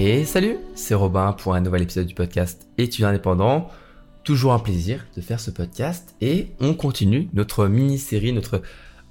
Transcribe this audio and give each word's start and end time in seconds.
Et 0.00 0.24
salut, 0.24 0.58
c'est 0.76 0.94
Robin 0.94 1.32
pour 1.32 1.56
un 1.56 1.60
nouvel 1.60 1.82
épisode 1.82 2.06
du 2.06 2.14
podcast 2.14 2.68
Études 2.78 3.04
indépendant. 3.04 3.68
Toujours 4.22 4.52
un 4.52 4.60
plaisir 4.60 5.04
de 5.16 5.20
faire 5.20 5.40
ce 5.40 5.50
podcast 5.50 6.14
et 6.20 6.50
on 6.60 6.74
continue 6.74 7.28
notre 7.32 7.66
mini-série, 7.66 8.32
notre 8.32 8.62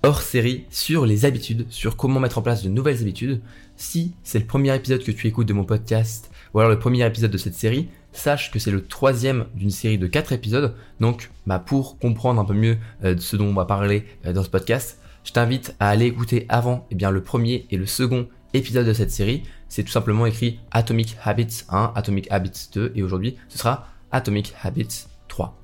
hors-série 0.02 0.64
sur 0.70 1.06
les 1.06 1.26
habitudes, 1.26 1.66
sur 1.70 1.98
comment 1.98 2.22
mettre 2.22 2.38
en 2.38 2.42
place 2.42 2.64
de 2.64 2.70
nouvelles 2.70 3.02
habitudes. 3.02 3.42
Si 3.76 4.14
c'est 4.24 4.40
le 4.40 4.46
premier 4.46 4.74
épisode 4.74 5.04
que 5.04 5.12
tu 5.12 5.28
écoutes 5.28 5.50
de 5.50 5.52
mon 5.52 5.66
podcast 5.66 6.32
ou 6.54 6.60
alors 6.60 6.72
le 6.72 6.80
premier 6.80 7.06
épisode 7.06 7.32
de 7.32 7.38
cette 7.38 7.56
série, 7.56 7.90
sache 8.14 8.50
que 8.50 8.58
c'est 8.58 8.72
le 8.72 8.86
troisième 8.86 9.48
d'une 9.56 9.72
série 9.72 9.98
de 9.98 10.08
quatre 10.08 10.32
épisodes. 10.32 10.74
Donc, 11.02 11.32
bah, 11.48 11.60
pour 11.60 12.00
comprendre 12.00 12.40
un 12.40 12.46
peu 12.46 12.54
mieux 12.54 12.78
euh, 13.04 13.14
ce 13.20 13.36
dont 13.36 13.48
on 13.48 13.54
va 13.54 13.66
parler 13.66 14.06
euh, 14.26 14.32
dans 14.32 14.44
ce 14.44 14.50
podcast, 14.50 15.00
je 15.26 15.34
t'invite 15.34 15.76
à 15.82 15.90
aller 15.90 16.06
écouter 16.06 16.46
avant 16.48 16.88
eh 16.92 16.96
bien, 16.96 17.12
le 17.12 17.22
premier 17.22 17.66
et 17.72 17.76
le 17.76 17.86
second 17.86 18.30
épisode 18.54 18.88
de 18.88 18.94
cette 18.94 19.12
série. 19.12 19.44
C'est 19.70 19.84
tout 19.84 19.92
simplement 19.92 20.26
écrit 20.26 20.60
Atomic 20.72 21.18
Habits 21.24 21.64
1, 21.70 21.94
Atomic 21.96 22.28
Habits 22.32 22.70
2 22.74 22.94
et 22.96 23.04
aujourd'hui 23.04 23.38
ce 23.50 23.58
sera 23.58 23.88
Atomic 24.12 24.54
Habits 24.64 25.06
3. 25.28 25.58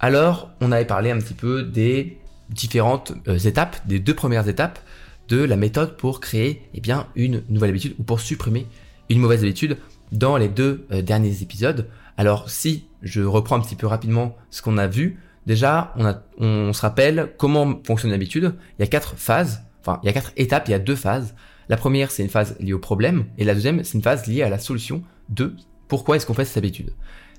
Alors, 0.00 0.50
on 0.60 0.72
avait 0.72 0.84
parlé 0.84 1.10
un 1.10 1.18
petit 1.18 1.34
peu 1.34 1.62
des 1.62 2.18
différentes 2.50 3.12
euh, 3.28 3.38
étapes, 3.38 3.76
des 3.86 4.00
deux 4.00 4.14
premières 4.14 4.48
étapes 4.48 4.78
de 5.28 5.42
la 5.42 5.56
méthode 5.56 5.96
pour 5.96 6.20
créer 6.20 6.62
eh 6.74 6.80
bien, 6.80 7.06
une 7.14 7.42
nouvelle 7.48 7.70
habitude 7.70 7.94
ou 7.98 8.02
pour 8.02 8.20
supprimer 8.20 8.66
une 9.08 9.18
mauvaise 9.18 9.42
habitude 9.42 9.78
dans 10.12 10.36
les 10.36 10.48
deux 10.48 10.86
euh, 10.90 11.02
derniers 11.02 11.42
épisodes. 11.42 11.88
Alors 12.16 12.50
si 12.50 12.86
je 13.02 13.22
reprends 13.22 13.56
un 13.56 13.60
petit 13.60 13.76
peu 13.76 13.86
rapidement 13.86 14.36
ce 14.50 14.62
qu'on 14.62 14.78
a 14.78 14.86
vu, 14.86 15.20
déjà 15.46 15.94
on, 15.96 16.14
on 16.38 16.72
se 16.72 16.82
rappelle 16.82 17.32
comment 17.38 17.80
fonctionne 17.84 18.10
l'habitude. 18.10 18.54
Il 18.78 18.82
y 18.82 18.84
a 18.84 18.88
quatre 18.88 19.16
phases, 19.16 19.62
enfin 19.80 20.00
il 20.02 20.06
y 20.06 20.08
a 20.10 20.12
quatre 20.12 20.32
étapes, 20.36 20.68
il 20.68 20.72
y 20.72 20.74
a 20.74 20.78
deux 20.78 20.96
phases. 20.96 21.34
La 21.68 21.76
première 21.76 22.10
c'est 22.10 22.22
une 22.22 22.30
phase 22.30 22.56
liée 22.60 22.72
au 22.72 22.78
problème 22.78 23.26
et 23.38 23.44
la 23.44 23.54
deuxième 23.54 23.84
c'est 23.84 23.94
une 23.94 24.02
phase 24.02 24.26
liée 24.26 24.42
à 24.42 24.48
la 24.48 24.58
solution 24.58 25.02
de 25.28 25.56
pourquoi 25.88 26.16
est-ce 26.16 26.26
qu'on 26.26 26.34
fait 26.34 26.44
cette 26.44 26.58
habitude. 26.58 26.92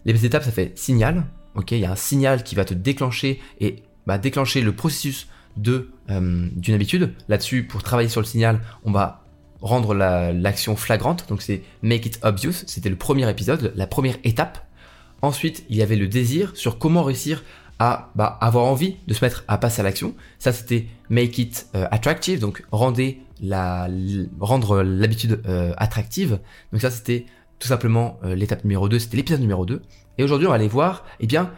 Les 0.06 0.26
étapes 0.26 0.44
ça 0.44 0.52
fait 0.52 0.78
signal, 0.78 1.26
ok, 1.56 1.72
il 1.72 1.80
y 1.80 1.86
a 1.86 1.92
un 1.92 1.96
signal 1.96 2.44
qui 2.44 2.56
va 2.56 2.66
te 2.66 2.74
déclencher 2.74 3.40
et 3.60 3.84
déclencher 4.22 4.62
le 4.62 4.74
processus 4.74 5.28
euh, 5.68 6.50
d'une 6.56 6.76
habitude. 6.76 7.14
Là-dessus, 7.28 7.64
pour 7.64 7.82
travailler 7.82 8.10
sur 8.10 8.22
le 8.22 8.26
signal, 8.26 8.60
on 8.84 8.92
va 8.92 9.24
rendre 9.62 9.94
l'action 9.96 10.76
flagrante. 10.76 11.28
Donc 11.30 11.42
c'est 11.42 11.62
make 11.82 12.06
it 12.06 12.20
obvious. 12.24 12.54
C'était 12.68 12.90
le 12.90 12.96
premier 12.96 13.30
épisode, 13.30 13.74
la 13.76 13.88
première 13.88 14.18
étape. 14.24 14.68
Ensuite, 15.22 15.66
il 15.70 15.78
y 15.78 15.82
avait 15.82 15.96
le 15.96 16.08
désir 16.08 16.52
sur 16.56 16.78
comment 16.78 17.04
réussir 17.04 17.44
à 17.80 18.12
bah, 18.16 18.38
avoir 18.42 18.66
envie 18.66 18.96
de 19.08 19.14
se 19.14 19.24
mettre 19.24 19.44
à 19.48 19.58
passer 19.58 19.82
à 19.82 19.84
l'action. 19.84 20.16
Ça, 20.40 20.54
c'était 20.54 20.88
make 21.10 21.38
it 21.38 21.68
euh, 21.76 21.88
attractive, 21.92 22.40
donc 22.40 22.64
la, 23.42 23.88
rendre 24.40 24.82
l'habitude 24.82 25.42
euh, 25.46 25.74
attractive. 25.78 26.40
Donc 26.72 26.82
ça, 26.82 26.92
c'était 26.92 27.26
tout 27.60 27.68
simplement 27.68 28.20
l'étape 28.24 28.64
numéro 28.64 28.90
2, 28.90 29.00
c'était 29.00 29.18
l'épisode 29.18 29.40
numéro 29.40 29.66
2. 29.66 29.82
Et 30.18 30.24
aujourd'hui, 30.24 30.48
on 30.48 30.50
va 30.50 30.56
aller 30.56 30.68
voir, 30.68 31.06
eh 31.20 31.28
bien, 31.28 31.52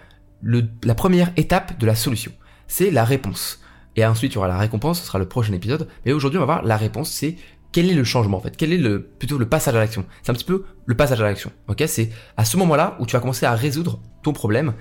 la 0.44 0.96
première 0.96 1.32
étape 1.38 1.80
de 1.80 1.86
la 1.86 1.96
solution. 1.96 2.31
C'est 2.68 2.92
la 2.92 3.04
réponse. 3.04 3.59
Et 3.96 4.06
ensuite, 4.06 4.34
il 4.34 4.36
y 4.36 4.38
aura 4.38 4.48
la 4.48 4.58
récompense, 4.58 5.02
ce 5.02 5.08
sera 5.08 5.18
le 5.18 5.28
prochain 5.28 5.54
épisode. 5.54 5.88
Mais 6.06 6.14
aujourd'hui, 6.14 6.38
on 6.38 6.42
va 6.42 6.46
voir 6.46 6.64
la 6.64 6.78
réponse, 6.78 7.09
c'est 7.09 7.36
quel 7.72 7.90
est 7.90 7.94
le 7.94 8.04
changement 8.04 8.38
en 8.38 8.42
fait? 8.42 8.56
Quel 8.56 8.72
est 8.74 8.78
le 8.78 9.04
plutôt 9.04 9.38
le 9.38 9.48
passage 9.48 9.76
à 9.76 9.80
l'action? 9.80 10.06
C'est 10.24 10.31
un 10.31 10.34
petit 10.34 10.46
peu 10.46 10.66
le 10.86 10.96
passage 10.96 11.22
à 11.22 11.24
l'action. 11.24 11.52
Ok, 11.68 11.84
c'est 11.88 12.09
à 12.38 12.46
ce 12.46 12.58
moment-là 12.58 12.98
où 13.00 13.06
tu 13.06 13.14
vas 13.14 13.20
commencer 13.20 13.46
à 13.46 13.54
résoudre 13.56 14.00
ton 14.24 14.34
problème 14.34 14.74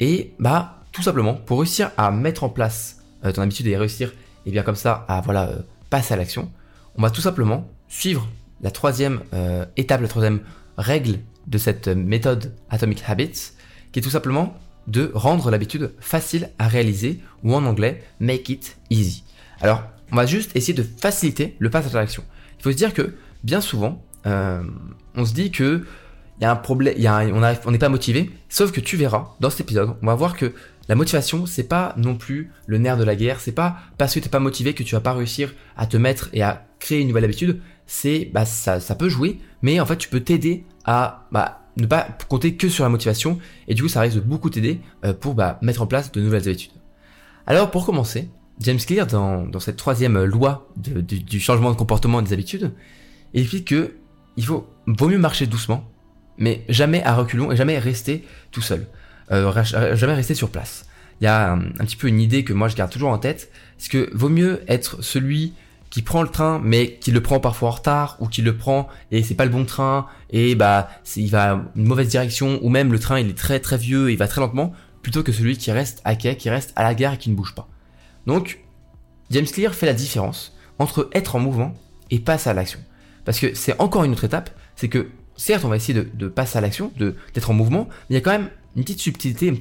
et 0.00 0.34
bah 0.38 0.77
tout 0.98 1.04
simplement 1.04 1.34
pour 1.34 1.60
réussir 1.60 1.92
à 1.96 2.10
mettre 2.10 2.42
en 2.42 2.48
place 2.48 3.04
euh, 3.24 3.30
ton 3.30 3.42
habitude 3.42 3.68
et 3.68 3.76
réussir 3.76 4.08
et 4.08 4.14
eh 4.46 4.50
bien 4.50 4.64
comme 4.64 4.74
ça 4.74 5.04
à 5.06 5.20
voilà 5.20 5.48
euh, 5.48 5.58
passer 5.90 6.12
à 6.12 6.16
l'action, 6.16 6.50
on 6.96 7.02
va 7.02 7.10
tout 7.10 7.20
simplement 7.20 7.68
suivre 7.86 8.28
la 8.62 8.72
troisième 8.72 9.20
euh, 9.32 9.64
étape, 9.76 10.00
la 10.00 10.08
troisième 10.08 10.40
règle 10.76 11.20
de 11.46 11.56
cette 11.56 11.86
méthode 11.86 12.52
Atomic 12.68 13.04
Habits, 13.06 13.52
qui 13.92 14.00
est 14.00 14.02
tout 14.02 14.10
simplement 14.10 14.58
de 14.88 15.12
rendre 15.14 15.52
l'habitude 15.52 15.92
facile 16.00 16.50
à 16.58 16.66
réaliser 16.66 17.20
ou 17.44 17.54
en 17.54 17.64
anglais 17.64 18.02
make 18.18 18.48
it 18.48 18.76
easy. 18.90 19.22
Alors, 19.60 19.84
on 20.10 20.16
va 20.16 20.26
juste 20.26 20.56
essayer 20.56 20.74
de 20.74 20.82
faciliter 20.82 21.54
le 21.60 21.70
passage 21.70 21.94
à 21.94 22.00
l'action. 22.00 22.24
Il 22.58 22.64
faut 22.64 22.72
se 22.72 22.76
dire 22.76 22.92
que 22.92 23.14
bien 23.44 23.60
souvent, 23.60 24.02
on 24.24 25.24
se 25.24 25.32
dit 25.32 25.52
que 25.52 25.84
y 26.40 26.44
a 26.44 26.50
un 26.50 26.56
problème, 26.56 26.94
y 26.96 27.06
a 27.06 27.24
on 27.64 27.70
n'est 27.70 27.78
pas 27.78 27.88
motivé. 27.88 28.30
Sauf 28.48 28.72
que 28.72 28.80
tu 28.80 28.96
verras 28.96 29.34
dans 29.40 29.50
cet 29.50 29.60
épisode, 29.60 29.94
on 30.02 30.06
va 30.06 30.14
voir 30.14 30.36
que 30.36 30.52
la 30.88 30.94
motivation, 30.94 31.46
c'est 31.46 31.68
pas 31.68 31.94
non 31.96 32.16
plus 32.16 32.50
le 32.66 32.78
nerf 32.78 32.96
de 32.96 33.04
la 33.04 33.14
guerre. 33.14 33.40
C'est 33.40 33.52
pas 33.52 33.76
parce 33.98 34.14
que 34.14 34.20
t'es 34.20 34.28
pas 34.28 34.40
motivé 34.40 34.74
que 34.74 34.82
tu 34.82 34.94
vas 34.94 35.00
pas 35.00 35.12
réussir 35.12 35.54
à 35.76 35.86
te 35.86 35.96
mettre 35.96 36.30
et 36.32 36.42
à 36.42 36.66
créer 36.78 37.00
une 37.00 37.08
nouvelle 37.08 37.24
habitude. 37.24 37.60
C'est, 37.86 38.30
bah, 38.32 38.44
ça, 38.44 38.80
ça 38.80 38.94
peut 38.94 39.08
jouer, 39.08 39.38
mais 39.62 39.80
en 39.80 39.86
fait, 39.86 39.96
tu 39.96 40.08
peux 40.08 40.20
t'aider 40.20 40.64
à, 40.84 41.26
bah, 41.32 41.68
ne 41.78 41.86
pas 41.86 42.08
compter 42.28 42.54
que 42.54 42.68
sur 42.68 42.84
la 42.84 42.90
motivation 42.90 43.38
et 43.66 43.74
du 43.74 43.82
coup 43.82 43.88
ça 43.88 44.00
risque 44.00 44.16
de 44.16 44.20
beaucoup 44.20 44.50
t'aider 44.50 44.80
euh, 45.04 45.12
pour 45.12 45.34
bah, 45.34 45.58
mettre 45.62 45.82
en 45.82 45.86
place 45.86 46.12
de 46.12 46.20
nouvelles 46.20 46.48
habitudes. 46.48 46.72
Alors 47.46 47.70
pour 47.70 47.86
commencer, 47.86 48.28
James 48.60 48.78
Clear 48.78 49.06
dans, 49.06 49.60
cette 49.60 49.76
troisième 49.76 50.22
loi 50.24 50.68
du 50.76 51.40
changement 51.40 51.70
de 51.70 51.76
comportement 51.76 52.20
et 52.20 52.24
des 52.24 52.32
habitudes, 52.32 52.72
il 53.32 53.42
explique 53.42 53.68
que 53.68 53.94
il 54.36 54.44
faut 54.44 54.68
vaut 54.86 55.08
mieux 55.08 55.18
marcher 55.18 55.46
doucement, 55.46 55.88
mais 56.36 56.64
jamais 56.68 57.02
à 57.04 57.14
reculons 57.14 57.52
et 57.52 57.56
jamais 57.56 57.78
rester 57.78 58.24
tout 58.50 58.62
seul, 58.62 58.86
euh, 59.32 59.64
jamais 59.94 60.14
rester 60.14 60.34
sur 60.34 60.50
place. 60.50 60.86
Il 61.20 61.24
y 61.24 61.26
a 61.26 61.52
un, 61.52 61.58
petit 61.58 61.96
peu 61.96 62.08
une 62.08 62.20
idée 62.20 62.44
que 62.44 62.52
moi 62.52 62.68
je 62.68 62.76
garde 62.76 62.90
toujours 62.90 63.10
en 63.10 63.18
tête, 63.18 63.50
c'est 63.76 63.90
que 63.90 64.08
vaut 64.14 64.28
mieux 64.28 64.62
être 64.68 65.02
celui 65.02 65.54
qui 65.90 66.02
prend 66.02 66.22
le 66.22 66.28
train 66.28 66.60
mais 66.62 66.94
qui 67.00 67.10
le 67.10 67.22
prend 67.22 67.40
parfois 67.40 67.70
en 67.70 67.72
retard 67.72 68.16
ou 68.20 68.28
qui 68.28 68.42
le 68.42 68.56
prend 68.56 68.88
et 69.10 69.22
c'est 69.22 69.34
pas 69.34 69.46
le 69.46 69.50
bon 69.50 69.64
train 69.64 70.06
et 70.28 70.54
bah 70.54 70.90
il 71.16 71.30
va 71.30 71.62
une 71.76 71.86
mauvaise 71.86 72.08
direction 72.08 72.58
ou 72.62 72.68
même 72.68 72.92
le 72.92 72.98
train 72.98 73.18
il 73.18 73.30
est 73.30 73.38
très 73.38 73.58
très 73.58 73.78
vieux 73.78 74.10
et 74.10 74.12
il 74.12 74.18
va 74.18 74.28
très 74.28 74.42
lentement 74.42 74.74
plutôt 75.00 75.22
que 75.22 75.32
celui 75.32 75.56
qui 75.56 75.72
reste 75.72 76.02
à 76.04 76.14
quai, 76.14 76.36
qui 76.36 76.50
reste 76.50 76.72
à 76.76 76.82
la 76.82 76.94
gare 76.94 77.14
et 77.14 77.16
qui 77.16 77.30
ne 77.30 77.34
bouge 77.34 77.54
pas. 77.54 77.68
Donc 78.26 78.60
James 79.30 79.46
Clear 79.46 79.74
fait 79.74 79.86
la 79.86 79.94
différence 79.94 80.54
entre 80.78 81.08
être 81.12 81.36
en 81.36 81.40
mouvement 81.40 81.74
et 82.10 82.18
passer 82.18 82.50
à 82.50 82.54
l'action. 82.54 82.80
Parce 83.24 83.40
que 83.40 83.54
c'est 83.54 83.78
encore 83.80 84.04
une 84.04 84.12
autre 84.12 84.24
étape, 84.24 84.50
c'est 84.76 84.88
que 84.88 85.08
certes 85.36 85.64
on 85.64 85.68
va 85.68 85.76
essayer 85.76 85.94
de, 85.94 86.28
passer 86.28 86.58
à 86.58 86.60
l'action, 86.60 86.92
d'être 86.98 87.50
en 87.50 87.54
mouvement, 87.54 87.88
mais 87.88 88.06
il 88.10 88.14
y 88.14 88.18
a 88.18 88.20
quand 88.20 88.30
même 88.30 88.50
une 88.76 88.82
petite 88.82 89.00
subtilité, 89.00 89.46
une 89.46 89.58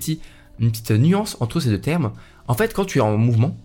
petite, 0.71 0.91
nuance 0.91 1.37
entre 1.39 1.59
ces 1.59 1.69
deux 1.69 1.81
termes. 1.81 2.11
En 2.47 2.53
fait, 2.53 2.73
quand 2.73 2.85
tu 2.85 2.99
es 2.99 3.01
en 3.01 3.17
mouvement, 3.17 3.55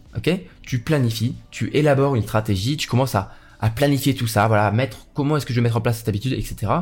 tu 0.63 0.79
planifies, 0.81 1.35
tu 1.51 1.71
élabores 1.75 2.17
une 2.17 2.23
stratégie, 2.23 2.77
tu 2.77 2.89
commences 2.89 3.15
à, 3.15 3.33
à 3.61 3.71
planifier 3.71 4.15
tout 4.15 4.27
ça, 4.27 4.49
voilà, 4.49 4.71
mettre 4.71 5.07
comment 5.15 5.37
est-ce 5.37 5.47
que 5.47 5.53
je 5.53 5.61
vais 5.61 5.63
mettre 5.63 5.77
en 5.77 5.81
place 5.81 5.99
cette 5.99 6.09
habitude, 6.09 6.33
etc. 6.33 6.73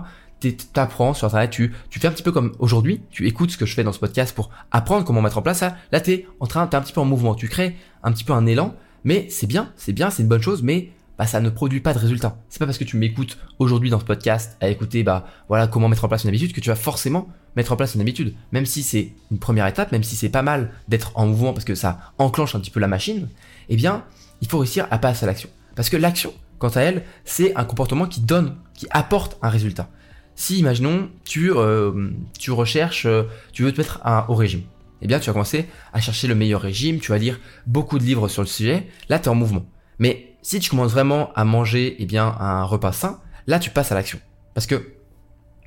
T'apprends 0.73 1.13
sur 1.13 1.27
internet, 1.27 1.51
tu, 1.51 1.75
tu 1.91 2.01
fais 2.01 2.09
un 2.09 2.13
petit 2.13 2.23
peu 2.23 2.33
comme 2.33 2.55
aujourd'hui, 2.59 3.03
tu 3.11 3.27
écoutes 3.27 3.51
ce 3.51 3.59
que 3.59 3.67
je 3.67 3.75
fais 3.75 3.85
dans 3.85 3.93
ce 3.93 3.99
podcast 3.99 4.35
pour 4.35 4.51
apprendre 4.71 5.05
comment 5.05 5.21
mettre 5.21 5.37
en 5.37 5.43
place 5.43 5.59
ça. 5.59 5.77
Là, 5.93 6.01
t'es 6.01 6.27
en 6.41 6.47
train, 6.47 6.67
t'es 6.67 6.77
un 6.77 6.81
petit 6.81 6.95
peu 6.95 7.01
en 7.03 7.05
mouvement, 7.05 7.35
tu 7.35 7.49
crées 7.49 7.77
un 8.03 8.13
petit 8.13 8.25
peu 8.25 8.33
un 8.33 8.47
élan, 8.47 8.75
mais 9.05 9.27
c'est 9.29 9.47
bien, 9.47 9.73
c'est 9.77 9.93
bien, 9.93 10.11
c'est 10.11 10.23
une 10.23 10.29
bonne 10.29 10.43
chose, 10.43 10.63
mais 10.63 10.91
bah, 11.21 11.27
ça 11.27 11.43
ne 11.43 11.51
produit 11.51 11.81
pas 11.81 11.93
de 11.93 11.99
résultat. 11.99 12.39
C'est 12.49 12.61
pas 12.61 12.65
parce 12.65 12.79
que 12.79 12.85
tu 12.85 12.97
m'écoutes 12.97 13.37
aujourd'hui 13.59 13.91
dans 13.91 14.01
ce 14.01 14.07
podcast 14.07 14.57
à 14.63 14.71
écouter 14.71 15.03
bah 15.03 15.27
voilà 15.49 15.67
comment 15.67 15.87
mettre 15.87 16.03
en 16.07 16.09
place 16.09 16.25
une 16.25 16.31
habitude 16.31 16.55
que 16.55 16.63
tu 16.63 16.71
vas 16.71 16.77
forcément 16.77 17.29
mettre 17.57 17.73
en 17.73 17.77
place 17.77 17.95
une 17.95 18.01
habitude. 18.01 18.33
Même 18.53 18.65
si 18.65 18.83
c'est 18.83 19.13
une 19.31 19.39
première 19.39 19.67
étape, 19.67 19.93
même 19.93 20.03
si 20.03 20.17
c'est 20.17 20.31
pas 20.31 20.41
mal 20.41 20.73
d'être 20.89 21.13
en 21.17 21.27
mouvement 21.27 21.53
parce 21.53 21.67
que 21.67 21.75
ça 21.75 22.15
enclenche 22.17 22.55
un 22.55 22.61
petit 22.61 22.71
peu 22.71 22.81
la 22.81 22.89
machine, 22.89 23.29
eh 23.69 23.77
bien, 23.77 24.03
il 24.41 24.49
faut 24.49 24.57
réussir 24.57 24.87
à 24.91 24.97
passer 24.97 25.25
à 25.25 25.27
l'action. 25.27 25.51
Parce 25.77 25.91
que 25.91 25.99
l'action, 25.99 26.33
quant 26.59 26.71
à 26.71 26.81
elle, 26.81 27.03
c'est 27.27 27.55
un 27.55 27.65
comportement 27.65 28.07
qui 28.07 28.23
donne, 28.23 28.57
qui 28.73 28.87
apporte 28.89 29.37
un 29.43 29.51
résultat. 29.51 29.91
Si, 30.37 30.59
imaginons, 30.59 31.11
tu, 31.27 31.53
euh, 31.53 32.13
tu 32.39 32.51
recherches, 32.51 33.05
euh, 33.05 33.25
tu 33.53 33.63
veux 33.63 33.73
te 33.73 33.79
mettre 33.79 34.01
au 34.29 34.35
régime, 34.35 34.63
eh 35.03 35.07
bien, 35.07 35.21
tu 35.21 35.27
vas 35.27 35.35
commencer 35.35 35.67
à 35.93 36.01
chercher 36.01 36.29
le 36.29 36.35
meilleur 36.35 36.63
régime, 36.63 36.99
tu 36.99 37.13
vas 37.13 37.19
lire 37.19 37.39
beaucoup 37.67 37.99
de 37.99 38.05
livres 38.05 38.29
sur 38.29 38.41
le 38.41 38.49
sujet, 38.49 38.89
là, 39.11 39.19
tu 39.19 39.27
es 39.27 39.29
en 39.29 39.35
mouvement. 39.35 39.67
Mais 39.99 40.30
si 40.43 40.61
tu 40.61 40.71
commences 40.71 40.93
vraiment 40.93 41.33
à 41.35 41.45
manger 41.45 41.97
eh 41.99 42.07
bien, 42.07 42.35
un 42.39 42.65
repas 42.65 42.93
sain, 42.93 43.21
là 43.47 43.59
tu 43.59 43.71
passes 43.71 43.93
à 43.93 43.95
l'action. 43.95 44.21
Parce 44.55 44.67
que 44.67 44.95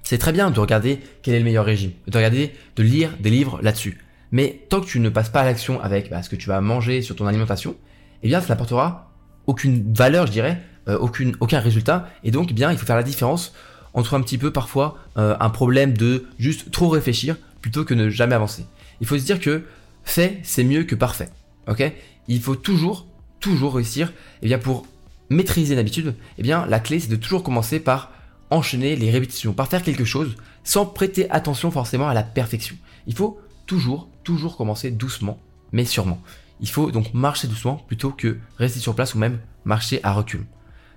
c'est 0.03 0.17
très 0.17 0.33
bien 0.33 0.51
de 0.51 0.59
regarder 0.59 0.99
quel 1.21 1.35
est 1.35 1.39
le 1.39 1.45
meilleur 1.45 1.65
régime, 1.65 1.91
de 2.07 2.17
regarder, 2.17 2.53
de 2.75 2.83
lire 2.83 3.15
des 3.19 3.29
livres 3.29 3.59
là-dessus. 3.61 3.99
Mais 4.31 4.65
tant 4.69 4.81
que 4.81 4.85
tu 4.85 4.99
ne 4.99 5.09
passes 5.09 5.29
pas 5.29 5.41
à 5.41 5.45
l'action 5.45 5.81
avec 5.81 6.09
bah, 6.09 6.23
ce 6.23 6.29
que 6.29 6.35
tu 6.35 6.47
vas 6.49 6.59
manger 6.59 7.01
sur 7.01 7.15
ton 7.15 7.27
alimentation, 7.27 7.75
eh 8.23 8.27
bien 8.27 8.41
ça 8.41 8.49
n'apportera 8.49 9.11
aucune 9.47 9.93
valeur, 9.93 10.27
je 10.27 10.31
dirais, 10.31 10.61
euh, 10.87 10.97
aucune, 10.97 11.35
aucun 11.39 11.59
résultat. 11.59 12.09
Et 12.23 12.31
donc, 12.31 12.47
eh 12.51 12.53
bien, 12.53 12.71
il 12.71 12.77
faut 12.77 12.85
faire 12.85 12.95
la 12.95 13.03
différence 13.03 13.53
entre 13.93 14.15
un 14.15 14.21
petit 14.21 14.37
peu 14.37 14.51
parfois 14.51 14.97
euh, 15.17 15.35
un 15.39 15.49
problème 15.49 15.95
de 15.95 16.25
juste 16.39 16.71
trop 16.71 16.89
réfléchir 16.89 17.37
plutôt 17.61 17.85
que 17.85 17.93
ne 17.93 18.09
jamais 18.09 18.35
avancer. 18.35 18.65
Il 18.99 19.07
faut 19.07 19.17
se 19.17 19.23
dire 19.23 19.39
que 19.39 19.63
fait, 20.03 20.39
c'est 20.43 20.63
mieux 20.63 20.83
que 20.83 20.95
parfait. 20.95 21.29
Ok? 21.67 21.83
Il 22.27 22.41
faut 22.41 22.55
toujours 22.55 23.07
toujours 23.43 23.75
réussir, 23.75 24.07
et 24.07 24.13
eh 24.43 24.47
bien 24.47 24.57
pour 24.57 24.87
maîtriser 25.29 25.73
une 25.73 25.79
habitude, 25.79 26.15
eh 26.37 26.43
bien 26.43 26.65
la 26.65 26.79
clé 26.79 27.01
c'est 27.01 27.09
de 27.09 27.17
toujours 27.17 27.43
commencer 27.43 27.81
par 27.81 28.11
enchaîner 28.49 28.95
les 28.95 29.11
répétitions, 29.11 29.51
par 29.51 29.67
faire 29.67 29.83
quelque 29.83 30.05
chose 30.05 30.37
sans 30.63 30.85
prêter 30.85 31.29
attention 31.29 31.69
forcément 31.69 32.07
à 32.07 32.13
la 32.13 32.23
perfection. 32.23 32.77
Il 33.05 33.15
faut 33.15 33.41
toujours, 33.65 34.07
toujours 34.23 34.55
commencer 34.55 34.91
doucement, 34.91 35.37
mais 35.73 35.83
sûrement. 35.83 36.21
Il 36.61 36.69
faut 36.69 36.89
donc 36.89 37.13
marcher 37.13 37.49
doucement 37.49 37.83
plutôt 37.87 38.11
que 38.11 38.37
rester 38.57 38.79
sur 38.79 38.95
place 38.95 39.13
ou 39.13 39.17
même 39.17 39.39
marcher 39.65 39.99
à 40.03 40.13
recul. 40.13 40.45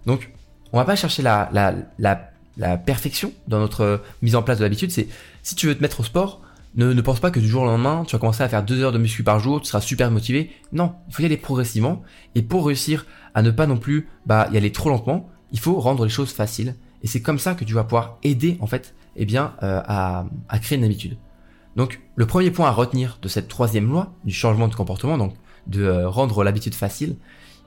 Donc, 0.05 0.31
on 0.73 0.79
va 0.79 0.85
pas 0.85 0.95
chercher 0.95 1.23
la, 1.23 1.51
la, 1.99 2.77
perfection 2.77 3.33
dans 3.49 3.59
notre 3.59 4.03
mise 4.23 4.37
en 4.37 4.43
place 4.43 4.59
de 4.59 4.63
l'habitude. 4.63 4.93
C'est 4.93 5.09
si 5.43 5.57
tu 5.57 5.67
veux 5.67 5.77
te 5.77 5.83
mettre 5.83 6.01
au 6.01 6.05
sport, 6.05 6.43
ne, 6.77 7.01
pense 7.01 7.21
pas 7.21 7.31
que 7.31 7.41
du 7.41 7.49
jour 7.49 7.63
au 7.63 7.67
lendemain, 7.67 8.05
tu 8.07 8.15
vas 8.15 8.21
commencer 8.21 8.43
à 8.43 8.49
faire 8.49 8.63
deux 8.63 8.83
heures 8.83 8.93
de 8.93 8.99
muscu 8.99 9.23
par 9.23 9.41
jour, 9.41 9.61
tu 9.61 9.67
seras 9.67 9.81
super 9.81 10.11
motivé. 10.11 10.51
Non, 10.73 10.95
il 11.09 11.15
faut 11.15 11.23
y 11.23 11.27
aller 11.27 11.37
progressivement. 11.37 12.03
Et 12.35 12.43
pour 12.43 12.67
réussir 12.67 13.07
à 13.35 13.43
ne 13.43 13.51
pas 13.51 13.67
non 13.67 13.79
plus 13.79 14.09
bah, 14.27 14.49
y 14.53 14.57
aller 14.57 14.73
trop 14.73 14.91
lentement, 14.91 15.29
il 15.53 15.59
faut 15.59 15.81
rendre 15.81 16.05
les 16.05 16.11
choses 16.11 16.33
faciles. 16.33 16.75
Et 17.03 17.07
c'est 17.07 17.23
comme 17.23 17.39
ça 17.39 17.55
que 17.55 17.65
tu 17.65 17.75
vas 17.75 17.85
pouvoir 17.85 18.19
aider 18.23 18.59
en 18.61 18.67
fait 18.67 18.95
eh 19.17 19.25
bien, 19.25 19.55
euh, 19.63 19.81
à, 19.87 20.27
à 20.49 20.59
créer 20.59 20.77
une 20.77 20.85
habitude. 20.85 21.17
Donc 21.77 22.01
le 22.15 22.27
premier 22.27 22.51
point 22.51 22.69
à 22.69 22.73
retenir 22.73 23.19
de 23.23 23.29
cette 23.29 23.49
troisième 23.49 23.89
loi 23.89 24.13
du 24.25 24.35
changement 24.35 24.69
de 24.69 24.75
comportement, 24.75 25.19
donc 25.19 25.35
de 25.67 25.83
euh, 25.83 26.09
rendre 26.09 26.45
l'habitude 26.45 26.75
facile, 26.75 27.17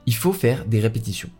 il 0.06 0.14
faut 0.14 0.32
faire 0.32 0.64
des 0.66 0.80
répétitions. 0.80 1.30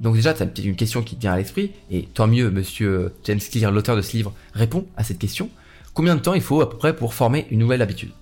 Donc 0.00 0.16
déjà, 0.16 0.34
tu 0.34 0.42
as 0.42 0.64
une 0.64 0.76
question 0.76 1.02
qui 1.02 1.14
te 1.14 1.20
vient 1.20 1.32
à 1.32 1.36
l'esprit, 1.36 1.72
et 1.90 2.02
tant 2.02 2.26
mieux, 2.26 2.50
monsieur 2.50 3.14
James 3.24 3.38
Clear, 3.38 3.70
l'auteur 3.70 3.96
de 3.96 4.02
ce 4.02 4.16
livre, 4.16 4.32
répond 4.52 4.86
à 4.96 5.04
cette 5.04 5.18
question. 5.18 5.48
Combien 5.94 6.14
de 6.14 6.20
temps 6.20 6.34
il 6.34 6.40
faut 6.40 6.60
à 6.60 6.70
peu 6.70 6.78
près 6.78 6.96
pour 6.96 7.14
former 7.14 7.46
une 7.50 7.58
nouvelle 7.58 7.82
habitude? 7.82 8.12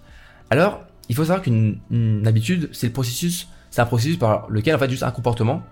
Alors, 0.50 0.80
il 1.08 1.14
faut 1.14 1.24
savoir 1.24 1.42
qu'une 1.42 1.78
habitude, 2.26 2.68
c'est 2.72 2.88
le 2.88 2.92
processus, 2.92 3.48
c'est 3.70 3.80
un 3.80 3.86
processus 3.86 4.16
par 4.16 4.48
lequel 4.48 4.74
en 4.74 4.78
fait 4.78 4.90
juste 4.90 5.02
un 5.02 5.10
comportement. 5.10 5.62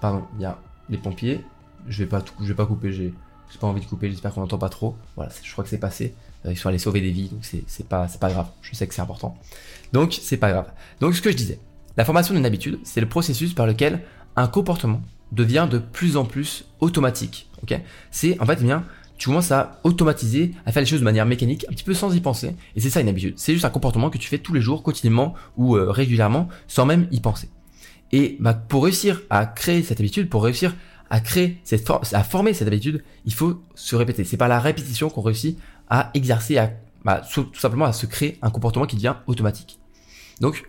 Pardon, 0.00 0.24
il 0.36 0.42
y 0.42 0.44
a 0.44 0.58
les 0.88 0.98
pompiers. 0.98 1.44
Je 1.88 2.02
vais 2.02 2.08
pas 2.08 2.22
je 2.40 2.46
vais 2.46 2.54
pas 2.54 2.66
couper, 2.66 2.92
j'ai 2.92 3.12
pas 3.58 3.66
envie 3.66 3.80
de 3.80 3.86
couper, 3.86 4.10
j'espère 4.10 4.32
qu'on 4.32 4.40
n'entend 4.40 4.58
pas 4.58 4.68
trop. 4.68 4.96
Voilà, 5.16 5.32
je 5.42 5.50
crois 5.52 5.64
que 5.64 5.70
c'est 5.70 5.78
passé. 5.78 6.14
Euh, 6.46 6.52
ils 6.52 6.56
sont 6.56 6.68
allés 6.68 6.78
sauver 6.78 7.00
des 7.00 7.10
vies, 7.10 7.28
donc 7.28 7.44
c'est 7.44 7.88
pas, 7.88 8.06
pas 8.06 8.30
grave. 8.30 8.46
Je 8.62 8.74
sais 8.74 8.86
que 8.86 8.94
c'est 8.94 9.02
important. 9.02 9.36
Donc 9.92 10.18
c'est 10.20 10.36
pas 10.36 10.50
grave. 10.50 10.70
Donc 11.00 11.14
ce 11.14 11.22
que 11.22 11.30
je 11.30 11.36
disais, 11.36 11.58
la 11.96 12.04
formation 12.04 12.34
d'une 12.34 12.46
habitude, 12.46 12.78
c'est 12.84 13.00
le 13.00 13.08
processus 13.08 13.54
par 13.54 13.66
lequel 13.66 14.02
un 14.36 14.46
comportement 14.46 15.02
devient 15.32 15.68
de 15.70 15.78
plus 15.78 16.16
en 16.16 16.24
plus 16.24 16.64
automatique. 16.80 17.48
Ok? 17.62 17.78
C'est 18.10 18.40
en 18.40 18.46
fait 18.46 18.62
bien 18.62 18.84
tu 19.20 19.28
commences 19.28 19.52
à 19.52 19.78
automatiser, 19.84 20.52
à 20.64 20.72
faire 20.72 20.80
les 20.80 20.86
choses 20.86 21.00
de 21.00 21.04
manière 21.04 21.26
mécanique, 21.26 21.66
un 21.68 21.72
petit 21.72 21.84
peu 21.84 21.92
sans 21.92 22.16
y 22.16 22.20
penser. 22.20 22.56
Et 22.74 22.80
c'est 22.80 22.88
ça 22.88 23.02
une 23.02 23.08
habitude. 23.08 23.34
C'est 23.36 23.52
juste 23.52 23.66
un 23.66 23.70
comportement 23.70 24.08
que 24.08 24.16
tu 24.16 24.26
fais 24.28 24.38
tous 24.38 24.54
les 24.54 24.62
jours, 24.62 24.82
quotidiennement 24.82 25.34
ou 25.58 25.76
euh, 25.76 25.90
régulièrement, 25.90 26.48
sans 26.68 26.86
même 26.86 27.06
y 27.10 27.20
penser. 27.20 27.50
Et 28.12 28.38
bah, 28.40 28.54
pour 28.54 28.84
réussir 28.84 29.20
à 29.28 29.44
créer 29.44 29.82
cette 29.82 30.00
habitude, 30.00 30.30
pour 30.30 30.42
réussir 30.42 30.74
à 31.10 31.20
créer 31.20 31.58
cette 31.64 31.86
à 31.90 32.24
former 32.24 32.54
cette 32.54 32.66
habitude, 32.66 33.04
il 33.26 33.34
faut 33.34 33.62
se 33.74 33.94
répéter. 33.94 34.24
C'est 34.24 34.38
par 34.38 34.48
la 34.48 34.58
répétition 34.58 35.10
qu'on 35.10 35.20
réussit 35.20 35.58
à 35.90 36.10
exercer, 36.14 36.56
à 36.56 36.70
bah, 37.04 37.20
tout 37.30 37.46
simplement 37.52 37.84
à 37.84 37.92
se 37.92 38.06
créer 38.06 38.38
un 38.40 38.48
comportement 38.48 38.86
qui 38.86 38.96
devient 38.96 39.16
automatique. 39.26 39.80
Donc, 40.40 40.64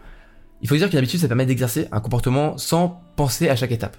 il 0.62 0.68
faut 0.68 0.76
dire 0.76 0.90
qu'une 0.90 1.00
habitude, 1.00 1.22
ça 1.22 1.30
permet 1.30 1.46
d'exercer 1.46 1.88
un 1.94 2.02
comportement 2.02 2.58
sans 2.58 3.02
penser 3.16 3.48
à 3.48 3.56
chaque 3.56 3.72
étape. 3.72 3.96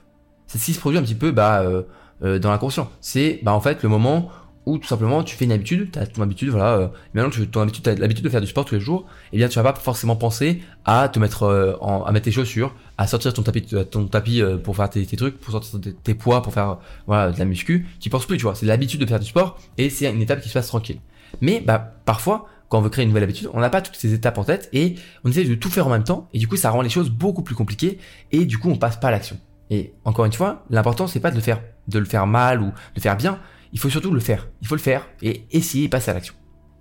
C'est 0.46 0.58
ce 0.58 0.66
qui 0.66 0.74
se 0.74 0.80
produit 0.80 0.98
un 0.98 1.02
petit 1.02 1.14
peu 1.14 1.30
bah, 1.30 1.62
euh, 1.62 1.84
euh, 2.22 2.38
dans 2.38 2.50
l'inconscient. 2.50 2.88
C'est 3.00 3.40
bah, 3.42 3.52
en 3.52 3.60
fait 3.60 3.82
le 3.82 3.88
moment 3.88 4.30
ou 4.66 4.78
tout 4.78 4.86
simplement 4.86 5.22
tu 5.22 5.36
fais 5.36 5.44
une 5.44 5.52
habitude, 5.52 5.90
tu 5.92 5.98
as 5.98 6.06
ton 6.06 6.22
habitude, 6.22 6.50
voilà, 6.50 6.74
euh, 6.74 6.88
maintenant 7.14 7.30
tu 7.30 7.46
ton 7.48 7.60
habitude, 7.62 7.86
as 7.88 7.94
l'habitude 7.94 8.24
de 8.24 8.28
faire 8.28 8.40
du 8.40 8.46
sport 8.46 8.64
tous 8.64 8.74
les 8.74 8.80
jours, 8.80 9.06
et 9.26 9.34
eh 9.34 9.36
bien 9.38 9.48
tu 9.48 9.58
vas 9.58 9.72
pas 9.72 9.78
forcément 9.78 10.16
penser 10.16 10.62
à 10.84 11.08
te 11.08 11.18
mettre 11.18 11.44
euh, 11.44 11.74
en, 11.80 12.04
à 12.04 12.12
mettre 12.12 12.24
tes 12.24 12.32
chaussures, 12.32 12.74
à 12.98 13.06
sortir 13.06 13.34
ton 13.34 13.42
tapis, 13.42 13.66
ton 13.90 14.06
tapis 14.06 14.40
euh, 14.40 14.58
pour 14.58 14.76
faire 14.76 14.88
tes, 14.88 15.04
tes, 15.04 15.16
trucs, 15.16 15.38
pour 15.38 15.52
sortir 15.52 15.80
tes, 16.02 16.14
poids, 16.14 16.42
pour 16.42 16.52
faire 16.52 16.78
voilà 17.06 17.32
de 17.32 17.38
la 17.38 17.44
muscu, 17.44 17.86
tu 18.00 18.10
penses 18.10 18.26
plus, 18.26 18.36
tu 18.36 18.44
vois, 18.44 18.54
c'est 18.54 18.66
l'habitude 18.66 19.00
de 19.00 19.06
faire 19.06 19.20
du 19.20 19.26
sport 19.26 19.58
et 19.78 19.90
c'est 19.90 20.10
une 20.10 20.22
étape 20.22 20.40
qui 20.40 20.48
se 20.48 20.54
passe 20.54 20.68
tranquille. 20.68 20.98
Mais 21.40 21.60
bah 21.60 21.94
parfois 22.04 22.46
quand 22.68 22.78
on 22.78 22.82
veut 22.82 22.88
créer 22.88 23.02
une 23.02 23.10
nouvelle 23.10 23.24
habitude, 23.24 23.50
on 23.52 23.60
n'a 23.60 23.68
pas 23.68 23.82
toutes 23.82 23.96
ces 23.96 24.14
étapes 24.14 24.38
en 24.38 24.44
tête 24.44 24.70
et 24.72 24.94
on 25.24 25.30
essaie 25.30 25.44
de 25.44 25.54
tout 25.54 25.68
faire 25.68 25.86
en 25.86 25.90
même 25.90 26.04
temps 26.04 26.28
et 26.32 26.38
du 26.38 26.48
coup 26.48 26.56
ça 26.56 26.70
rend 26.70 26.80
les 26.80 26.88
choses 26.88 27.10
beaucoup 27.10 27.42
plus 27.42 27.54
compliquées 27.54 27.98
et 28.30 28.46
du 28.46 28.58
coup 28.58 28.70
on 28.70 28.76
passe 28.76 28.96
pas 28.96 29.08
à 29.08 29.10
l'action. 29.10 29.36
Et 29.68 29.92
encore 30.04 30.24
une 30.24 30.32
fois, 30.32 30.64
l'important 30.70 31.06
c'est 31.06 31.20
pas 31.20 31.30
de 31.30 31.36
le 31.36 31.42
faire 31.42 31.60
de 31.88 31.98
le 31.98 32.04
faire 32.04 32.26
mal 32.26 32.62
ou 32.62 32.66
de 32.66 32.72
le 32.96 33.00
faire 33.00 33.16
bien, 33.16 33.38
il 33.72 33.78
faut 33.78 33.90
surtout 33.90 34.12
le 34.12 34.20
faire. 34.20 34.48
Il 34.60 34.68
faut 34.68 34.74
le 34.74 34.80
faire 34.80 35.08
et 35.22 35.44
essayer 35.50 35.86
de 35.86 35.90
passer 35.90 36.10
à 36.10 36.14
l'action. 36.14 36.34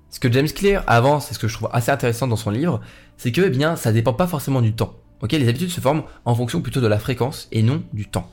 Ce 0.10 0.20
que 0.20 0.32
James 0.32 0.48
Clear 0.48 0.84
avance, 0.88 1.32
et 1.32 1.34
ce 1.34 1.40
que 1.40 1.48
je 1.48 1.54
trouve 1.54 1.70
assez 1.72 1.90
intéressant 1.90 2.28
dans 2.28 2.36
son 2.36 2.52
livre, 2.52 2.82
c'est 3.18 3.32
que, 3.32 3.42
eh 3.42 3.50
bien, 3.50 3.76
ça 3.76 3.92
dépend 3.94 4.14
pas 4.14 4.28
forcément 4.28 4.62
du 4.62 4.74
temps. 4.74 4.96
Les 5.32 5.48
habitudes 5.48 5.70
se 5.70 5.80
forment 5.80 6.04
en 6.26 6.36
fonction 6.36 6.62
plutôt 6.62 6.82
de 6.82 6.88
la 6.88 7.00
fréquence 7.00 7.48
et 7.52 7.62
non 7.62 7.84
du 7.94 8.08
temps. 8.08 8.30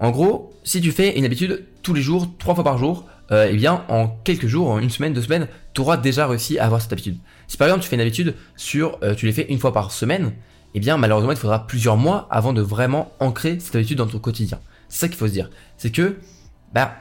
En 0.00 0.10
gros, 0.10 0.52
si 0.64 0.80
tu 0.80 0.90
fais 0.90 1.16
une 1.16 1.24
habitude 1.24 1.66
tous 1.82 1.94
les 1.94 2.02
jours, 2.02 2.28
trois 2.38 2.54
fois 2.54 2.64
par 2.64 2.78
jour, 2.78 3.06
euh, 3.30 3.48
eh 3.50 3.56
bien, 3.56 3.84
en 3.88 4.08
quelques 4.24 4.46
jours, 4.46 4.70
en 4.70 4.78
une 4.78 4.90
semaine, 4.90 5.12
deux 5.12 5.22
semaines, 5.22 5.48
tu 5.72 5.82
auras 5.82 5.96
déjà 5.96 6.26
réussi 6.26 6.58
à 6.58 6.66
avoir 6.66 6.80
cette 6.80 6.92
habitude. 6.92 7.18
Si 7.46 7.56
par 7.56 7.68
exemple 7.68 7.82
tu 7.82 7.88
fais 7.88 7.96
une 7.96 8.02
habitude 8.02 8.34
sur, 8.56 8.98
euh, 9.02 9.14
tu 9.14 9.26
les 9.26 9.32
fais 9.32 9.46
une 9.48 9.58
fois 9.58 9.72
par 9.72 9.92
semaine, 9.92 10.32
eh 10.74 10.80
bien, 10.80 10.96
malheureusement, 10.96 11.30
il 11.30 11.36
faudra 11.36 11.66
plusieurs 11.66 11.96
mois 11.96 12.26
avant 12.30 12.52
de 12.52 12.60
vraiment 12.60 13.12
ancrer 13.20 13.60
cette 13.60 13.76
habitude 13.76 13.98
dans 13.98 14.08
ton 14.08 14.18
quotidien. 14.18 14.58
C'est 14.88 15.00
ça 15.00 15.08
qu'il 15.08 15.16
faut 15.16 15.28
se 15.28 15.32
dire. 15.32 15.48
C'est 15.76 15.92
que, 15.92 16.16
bah, 16.72 16.96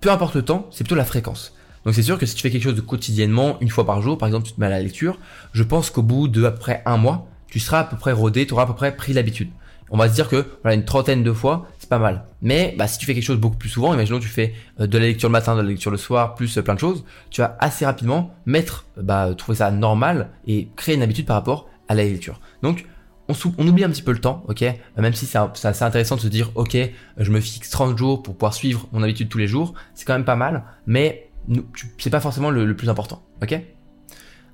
peu 0.00 0.10
importe 0.10 0.34
le 0.34 0.42
temps, 0.42 0.66
c'est 0.70 0.84
plutôt 0.84 0.96
la 0.96 1.04
fréquence. 1.04 1.54
Donc 1.84 1.94
c'est 1.94 2.02
sûr 2.02 2.18
que 2.18 2.26
si 2.26 2.34
tu 2.34 2.42
fais 2.42 2.50
quelque 2.50 2.64
chose 2.64 2.74
de 2.74 2.80
quotidiennement, 2.80 3.58
une 3.60 3.68
fois 3.68 3.86
par 3.86 4.02
jour, 4.02 4.18
par 4.18 4.26
exemple 4.26 4.46
tu 4.46 4.52
te 4.52 4.60
mets 4.60 4.66
à 4.66 4.70
la 4.70 4.80
lecture, 4.80 5.18
je 5.52 5.62
pense 5.62 5.90
qu'au 5.90 6.02
bout 6.02 6.26
de 6.26 6.44
à 6.44 6.50
peu 6.50 6.58
près 6.58 6.82
un 6.84 6.96
mois, 6.96 7.28
tu 7.48 7.60
seras 7.60 7.80
à 7.80 7.84
peu 7.84 7.96
près 7.96 8.12
rodé, 8.12 8.46
tu 8.46 8.54
auras 8.54 8.64
à 8.64 8.66
peu 8.66 8.74
près 8.74 8.96
pris 8.96 9.12
l'habitude. 9.12 9.50
On 9.90 9.96
va 9.96 10.08
se 10.08 10.14
dire 10.14 10.28
que 10.28 10.44
voilà 10.62 10.74
une 10.74 10.84
trentaine 10.84 11.22
de 11.22 11.32
fois, 11.32 11.68
c'est 11.78 11.88
pas 11.88 12.00
mal. 12.00 12.24
Mais 12.42 12.74
bah, 12.76 12.88
si 12.88 12.98
tu 12.98 13.06
fais 13.06 13.14
quelque 13.14 13.22
chose 13.22 13.38
beaucoup 13.38 13.56
plus 13.56 13.68
souvent, 13.68 13.94
imaginons 13.94 14.18
tu 14.18 14.28
fais 14.28 14.52
euh, 14.80 14.88
de 14.88 14.98
la 14.98 15.06
lecture 15.06 15.28
le 15.28 15.32
matin, 15.32 15.54
de 15.54 15.60
la 15.60 15.68
lecture 15.68 15.92
le 15.92 15.96
soir, 15.96 16.34
plus 16.34 16.58
euh, 16.58 16.62
plein 16.62 16.74
de 16.74 16.80
choses, 16.80 17.04
tu 17.30 17.40
vas 17.40 17.56
assez 17.60 17.86
rapidement 17.86 18.34
mettre, 18.46 18.86
bah, 18.96 19.32
trouver 19.36 19.58
ça 19.58 19.70
normal 19.70 20.30
et 20.48 20.68
créer 20.74 20.96
une 20.96 21.02
habitude 21.02 21.26
par 21.26 21.36
rapport 21.36 21.68
à 21.88 21.94
la 21.94 22.02
lecture. 22.02 22.40
Donc 22.62 22.84
on, 23.28 23.66
oublie 23.66 23.84
un 23.84 23.90
petit 23.90 24.02
peu 24.02 24.12
le 24.12 24.20
temps, 24.20 24.44
ok? 24.48 24.64
Même 24.96 25.14
si 25.14 25.26
c'est 25.26 25.38
assez 25.38 25.82
intéressant 25.82 26.16
de 26.16 26.20
se 26.20 26.28
dire, 26.28 26.50
ok, 26.54 26.76
je 27.16 27.30
me 27.30 27.40
fixe 27.40 27.70
30 27.70 27.98
jours 27.98 28.22
pour 28.22 28.34
pouvoir 28.34 28.54
suivre 28.54 28.88
mon 28.92 29.02
habitude 29.02 29.28
tous 29.28 29.38
les 29.38 29.48
jours, 29.48 29.74
c'est 29.94 30.04
quand 30.04 30.14
même 30.14 30.24
pas 30.24 30.36
mal, 30.36 30.64
mais 30.86 31.28
c'est 31.98 32.10
pas 32.10 32.20
forcément 32.20 32.50
le, 32.50 32.76
plus 32.76 32.88
important, 32.88 33.22
ok? 33.42 33.60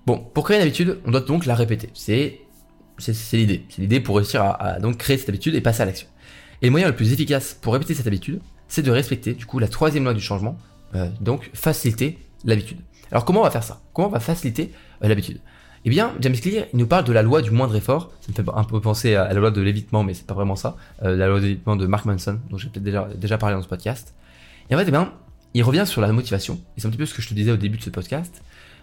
Bon, 0.06 0.18
pour 0.18 0.44
créer 0.44 0.56
une 0.56 0.62
habitude, 0.62 0.98
on 1.06 1.10
doit 1.10 1.20
donc 1.20 1.46
la 1.46 1.54
répéter. 1.54 1.90
C'est 1.94 2.40
l'idée. 3.32 3.64
C'est 3.68 3.82
l'idée 3.82 4.00
pour 4.00 4.16
réussir 4.16 4.42
à, 4.42 4.78
donc 4.80 4.96
créer 4.96 5.18
cette 5.18 5.28
habitude 5.28 5.54
et 5.54 5.60
passer 5.60 5.82
à 5.82 5.86
l'action. 5.86 6.08
Et 6.60 6.66
le 6.66 6.70
moyen 6.70 6.88
le 6.88 6.96
plus 6.96 7.12
efficace 7.12 7.56
pour 7.60 7.72
répéter 7.72 7.94
cette 7.94 8.06
habitude, 8.06 8.40
c'est 8.68 8.82
de 8.82 8.90
respecter 8.90 9.34
du 9.34 9.46
coup 9.46 9.58
la 9.58 9.68
troisième 9.68 10.04
loi 10.04 10.14
du 10.14 10.20
changement, 10.20 10.56
euh, 10.94 11.08
donc 11.20 11.50
faciliter 11.54 12.18
l'habitude. 12.44 12.78
Alors 13.10 13.24
comment 13.24 13.40
on 13.40 13.44
va 13.44 13.50
faire 13.50 13.64
ça? 13.64 13.82
Comment 13.92 14.08
on 14.08 14.10
va 14.12 14.20
faciliter 14.20 14.72
euh, 15.04 15.08
l'habitude? 15.08 15.40
Eh 15.84 15.90
bien, 15.90 16.14
James 16.20 16.34
Clear, 16.34 16.66
il 16.72 16.78
nous 16.78 16.86
parle 16.86 17.04
de 17.04 17.12
la 17.12 17.22
loi 17.22 17.42
du 17.42 17.50
moindre 17.50 17.74
effort. 17.74 18.12
Ça 18.20 18.28
me 18.28 18.34
fait 18.34 18.50
un 18.54 18.64
peu 18.64 18.80
penser 18.80 19.16
à 19.16 19.28
la 19.28 19.34
loi 19.34 19.50
de 19.50 19.60
l'évitement, 19.60 20.04
mais 20.04 20.14
c'est 20.14 20.26
pas 20.26 20.34
vraiment 20.34 20.54
ça. 20.54 20.76
Euh, 21.02 21.16
la 21.16 21.26
loi 21.26 21.40
de 21.40 21.46
l'évitement 21.46 21.74
de 21.74 21.86
Mark 21.86 22.04
Manson, 22.04 22.38
dont 22.50 22.56
j'ai 22.56 22.68
peut-être 22.68 23.18
déjà, 23.18 23.38
parlé 23.38 23.56
dans 23.56 23.62
ce 23.62 23.68
podcast. 23.68 24.14
Et 24.70 24.74
en 24.74 24.78
fait, 24.78 24.84
eh 24.86 24.90
bien, 24.92 25.12
il 25.54 25.64
revient 25.64 25.84
sur 25.84 26.00
la 26.00 26.12
motivation. 26.12 26.60
Et 26.76 26.80
c'est 26.80 26.86
un 26.86 26.90
petit 26.90 26.98
peu 26.98 27.06
ce 27.06 27.14
que 27.14 27.22
je 27.22 27.28
te 27.28 27.34
disais 27.34 27.50
au 27.50 27.56
début 27.56 27.78
de 27.78 27.82
ce 27.82 27.90
podcast. 27.90 28.42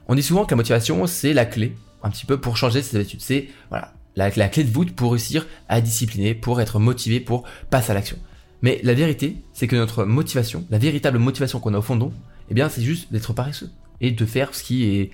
On 0.09 0.15
dit 0.15 0.23
souvent 0.23 0.43
que 0.43 0.51
la 0.51 0.57
motivation, 0.57 1.07
c'est 1.07 1.33
la 1.33 1.45
clé, 1.45 1.73
un 2.03 2.09
petit 2.09 2.25
peu, 2.25 2.37
pour 2.37 2.57
changer 2.57 2.81
ses 2.81 2.97
habitudes. 2.97 3.21
C'est, 3.21 3.47
voilà, 3.69 3.93
la, 4.17 4.29
la 4.35 4.49
clé 4.49 4.65
de 4.65 4.71
voûte 4.71 4.93
pour 4.93 5.11
réussir 5.11 5.47
à 5.69 5.79
discipliner, 5.79 6.35
pour 6.35 6.59
être 6.59 6.79
motivé, 6.79 7.21
pour 7.21 7.45
passer 7.69 7.91
à 7.91 7.93
l'action. 7.93 8.17
Mais 8.61 8.81
la 8.83 8.93
vérité, 8.93 9.37
c'est 9.53 9.67
que 9.67 9.77
notre 9.77 10.03
motivation, 10.03 10.65
la 10.69 10.79
véritable 10.79 11.17
motivation 11.17 11.61
qu'on 11.61 11.73
a 11.73 11.77
au 11.77 11.81
fond 11.81 11.95
de 11.95 12.01
nous, 12.01 12.13
eh 12.49 12.53
bien, 12.53 12.67
c'est 12.67 12.81
juste 12.81 13.11
d'être 13.13 13.31
paresseux 13.31 13.69
et 14.01 14.11
de 14.11 14.25
faire 14.25 14.53
ce 14.53 14.63
qui 14.63 14.83
est 14.83 15.11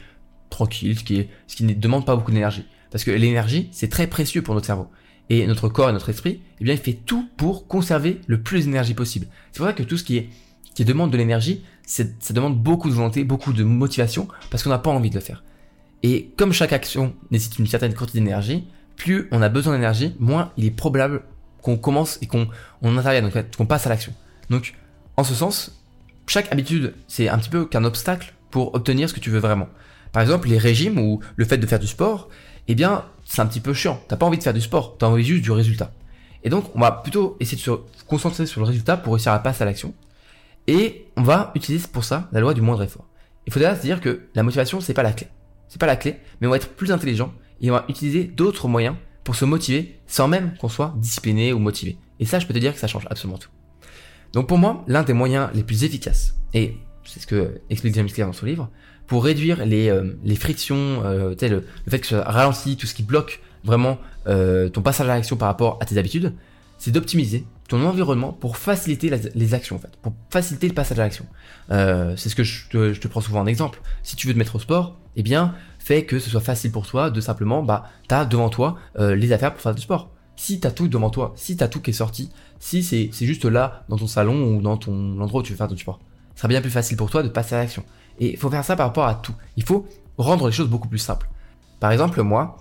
tranquille, 0.55 0.97
ce 0.97 1.03
qui, 1.03 1.17
est, 1.17 1.29
ce 1.47 1.55
qui 1.55 1.63
ne 1.63 1.74
demande 1.74 2.05
pas 2.05 2.15
beaucoup 2.15 2.31
d'énergie. 2.31 2.65
Parce 2.91 3.03
que 3.03 3.12
l'énergie, 3.12 3.69
c'est 3.71 3.89
très 3.89 4.07
précieux 4.07 4.41
pour 4.41 4.53
notre 4.53 4.65
cerveau. 4.65 4.88
Et 5.29 5.45
notre 5.47 5.69
corps 5.69 5.89
et 5.89 5.93
notre 5.93 6.09
esprit, 6.09 6.41
eh 6.59 6.63
bien, 6.63 6.74
il 6.74 6.79
fait 6.79 6.93
tout 6.93 7.27
pour 7.35 7.67
conserver 7.67 8.21
le 8.27 8.41
plus 8.41 8.65
d'énergie 8.65 8.93
possible. 8.93 9.27
C'est 9.51 9.57
pour 9.57 9.67
ça 9.67 9.74
que 9.74 9.83
tout 9.83 9.97
ce 9.97 10.03
qui 10.03 10.17
est 10.17 10.29
qui 10.75 10.83
demande 10.83 11.09
de 11.09 11.17
l'énergie, 11.17 11.63
ça 11.88 12.03
demande 12.31 12.62
beaucoup 12.62 12.89
de 12.89 12.93
volonté, 12.93 13.24
beaucoup 13.24 13.53
de 13.53 13.63
motivation, 13.63 14.27
parce 14.51 14.62
qu'on 14.62 14.69
n'a 14.69 14.77
pas 14.77 14.91
envie 14.91 15.09
de 15.09 15.15
le 15.15 15.21
faire. 15.21 15.43
Et 16.03 16.31
comme 16.35 16.51
chaque 16.51 16.74
action 16.74 17.15
nécessite 17.31 17.59
une 17.59 17.67
certaine 17.67 17.93
quantité 17.93 18.19
d'énergie, 18.19 18.67
plus 18.97 19.27
on 19.31 19.41
a 19.41 19.50
besoin 19.50 19.74
d'énergie, 19.74 20.13
moins 20.19 20.51
il 20.57 20.65
est 20.65 20.71
probable 20.71 21.24
qu'on 21.62 21.77
commence 21.77 22.19
et 22.21 22.27
qu'on 22.27 22.50
on 22.81 22.97
intervienne, 22.97 23.31
qu'on 23.57 23.65
passe 23.65 23.88
à 23.88 23.89
l'action. 23.89 24.13
Donc, 24.50 24.75
en 25.15 25.24
ce 25.24 25.33
sens, 25.33 25.81
chaque 26.27 26.51
habitude, 26.51 26.93
c'est 27.07 27.29
un 27.29 27.38
petit 27.38 27.50
peu 27.50 27.65
qu'un 27.65 27.85
obstacle 27.85 28.33
pour 28.51 28.75
obtenir 28.75 29.09
ce 29.09 29.13
que 29.13 29.21
tu 29.21 29.29
veux 29.29 29.39
vraiment. 29.39 29.69
Par 30.15 30.22
exemple, 30.22 30.48
les 30.48 30.57
régimes 30.57 30.98
ou 30.98 31.19
le 31.36 31.43
fait 31.43 31.57
de 31.57 31.67
faire 31.67 31.77
du 31.77 31.88
sport, 31.88 32.29
eh 32.69 32.74
bien, 32.74 33.03
c'est 33.25 33.41
un 33.41 33.45
petit 33.48 33.60
peu 33.60 33.74
chiant. 33.74 34.01
T'as 34.07 34.15
pas 34.15 34.25
envie 34.25 34.38
de 34.38 34.43
faire 34.43 34.53
du 34.53 34.62
sport, 34.62 34.95
t'as 34.98 35.07
envie 35.07 35.25
juste 35.25 35.43
du 35.43 35.51
résultat. 35.51 35.91
Et 36.45 36.50
donc, 36.50 36.74
on 36.74 36.79
va 36.79 36.89
plutôt 36.93 37.36
essayer 37.41 37.57
de 37.57 37.62
se 37.62 37.72
concentrer 38.07 38.45
sur 38.45 38.62
le 38.62 38.65
résultat 38.67 38.95
pour 38.95 39.12
réussir 39.12 39.34
à 39.34 39.39
passer 39.39 39.63
à 39.63 39.65
l'action. 39.65 39.93
Et 40.67 41.07
on 41.17 41.22
va 41.22 41.51
utiliser 41.53 41.86
pour 41.89 42.05
ça 42.05 42.29
la 42.31 42.39
loi 42.39 42.53
du 42.53 42.62
moindre 42.62 42.84
effort. 42.84 43.05
Il 43.45 43.51
faut 43.51 43.60
déjà 43.60 43.75
se 43.75 43.81
dire 43.81 44.00
que 44.00 44.22
la 44.36 44.43
motivation, 44.43 44.79
c'est 44.79 44.93
pas 44.93 45.03
la 45.03 45.12
clé. 45.12 45.27
C'est 45.67 45.81
pas 45.81 45.86
la 45.86 45.98
clé, 45.98 46.15
mais 46.39 46.48
on 46.48 46.51
va 46.51 46.55
être 46.55 46.69
plus 46.69 46.93
intelligent 46.93 47.34
et 47.60 47.69
on 47.69 47.74
va 47.74 47.84
utiliser 47.89 48.24
d'autres 48.24 48.69
moyens 48.69 48.95
pour 49.25 49.36
se 49.36 49.43
motiver 49.43 50.00
sans 50.07 50.29
même 50.29 50.53
qu'on 50.62 50.69
soit 50.69 50.93
discipliné 50.95 51.51
ou 51.51 51.60
motivé. 51.60 51.98
Et 52.22 52.25
ça, 52.25 52.39
je 52.39 52.48
peux 52.48 52.53
te 52.53 52.60
dire 52.60 52.74
que 52.74 52.79
ça 52.79 52.88
change 52.88 53.05
absolument 53.10 53.38
tout. 53.38 53.50
Donc 54.31 54.48
pour 54.48 54.60
moi, 54.60 54.86
l'un 54.88 55.03
des 55.03 55.12
moyens 55.12 55.50
les 55.53 55.63
plus 55.63 55.84
efficaces, 55.84 56.36
et 56.53 56.77
c'est 57.03 57.19
ce 57.19 57.27
que 57.27 57.60
explique 57.69 57.95
James 57.95 58.07
Clear 58.07 58.27
dans 58.29 58.34
son 58.34 58.45
livre, 58.45 58.69
pour 59.07 59.24
réduire 59.24 59.65
les, 59.65 59.89
euh, 59.89 60.17
les 60.24 60.35
frictions, 60.35 61.03
euh, 61.05 61.35
le, 61.41 61.63
fait 61.88 62.00
que 62.00 62.07
ça 62.07 62.24
ralentit, 62.24 62.77
tout 62.77 62.88
ce 62.88 62.93
qui 62.93 63.03
bloque 63.03 63.41
vraiment 63.63 63.97
euh, 64.27 64.69
ton 64.69 64.81
passage 64.81 65.07
à 65.07 65.15
l'action 65.15 65.35
par 65.35 65.47
rapport 65.47 65.77
à 65.81 65.85
tes 65.85 65.97
habitudes, 65.97 66.33
c'est 66.77 66.91
d'optimiser 66.91 67.45
ton 67.67 67.83
environnement 67.83 68.31
pour 68.31 68.57
faciliter 68.57 69.09
les 69.33 69.53
actions 69.55 69.77
en 69.77 69.79
fait, 69.79 69.91
pour 70.01 70.13
faciliter 70.29 70.67
le 70.67 70.74
passage 70.74 71.00
à 71.00 71.03
l'action. 71.03 71.25
C'est 71.69 72.29
ce 72.29 72.35
que 72.35 72.43
je 72.43 72.69
te, 72.69 72.93
je 72.93 73.00
te, 73.00 73.07
prends 73.07 73.21
souvent 73.21 73.39
en 73.39 73.47
exemple. 73.47 73.81
Si 74.03 74.15
tu 74.15 74.27
veux 74.27 74.33
te 74.33 74.38
mettre 74.38 74.55
au 74.57 74.59
sport, 74.59 75.00
eh 75.15 75.24
bien, 75.24 75.55
fais 75.79 76.05
que 76.05 76.19
ce 76.19 76.29
soit 76.29 76.41
facile 76.41 76.71
pour 76.71 76.85
toi 76.85 77.09
de 77.09 77.19
simplement, 77.21 77.63
bah, 77.63 77.89
t'as 78.07 78.25
devant 78.25 78.50
toi 78.50 78.77
les 79.00 79.31
affaires 79.31 79.51
pour 79.51 79.62
faire 79.62 79.74
du 79.74 79.81
sport. 79.81 80.12
Si 80.35 80.59
t'as 80.59 80.69
tout 80.69 80.88
devant 80.88 81.09
toi, 81.09 81.33
si 81.38 81.57
t'as 81.57 81.67
tout 81.67 81.81
qui 81.81 81.89
est 81.89 81.93
sorti, 81.93 82.29
si 82.59 82.83
c'est 82.83 83.09
juste 83.25 83.45
là 83.45 83.83
dans 83.89 83.97
ton 83.97 84.05
salon 84.05 84.43
ou 84.43 84.62
dans 84.62 84.77
ton 84.77 85.19
endroit 85.19 85.41
où 85.41 85.43
tu 85.43 85.53
veux 85.53 85.57
faire 85.57 85.67
du 85.67 85.77
sport, 85.77 86.00
ce 86.35 86.41
sera 86.41 86.50
bien 86.50 86.62
plus 86.62 86.69
facile 86.69 86.97
pour 86.97 87.09
toi 87.09 87.24
de 87.24 87.29
passer 87.29 87.55
à 87.55 87.59
l'action. 87.59 87.83
Et 88.19 88.31
il 88.31 88.38
faut 88.38 88.50
faire 88.50 88.63
ça 88.63 88.75
par 88.75 88.88
rapport 88.88 89.05
à 89.05 89.15
tout. 89.15 89.34
Il 89.57 89.63
faut 89.63 89.88
rendre 90.17 90.48
les 90.48 90.53
choses 90.53 90.69
beaucoup 90.69 90.88
plus 90.88 91.00
simples. 91.00 91.27
Par 91.79 91.91
exemple, 91.91 92.22
moi, 92.22 92.57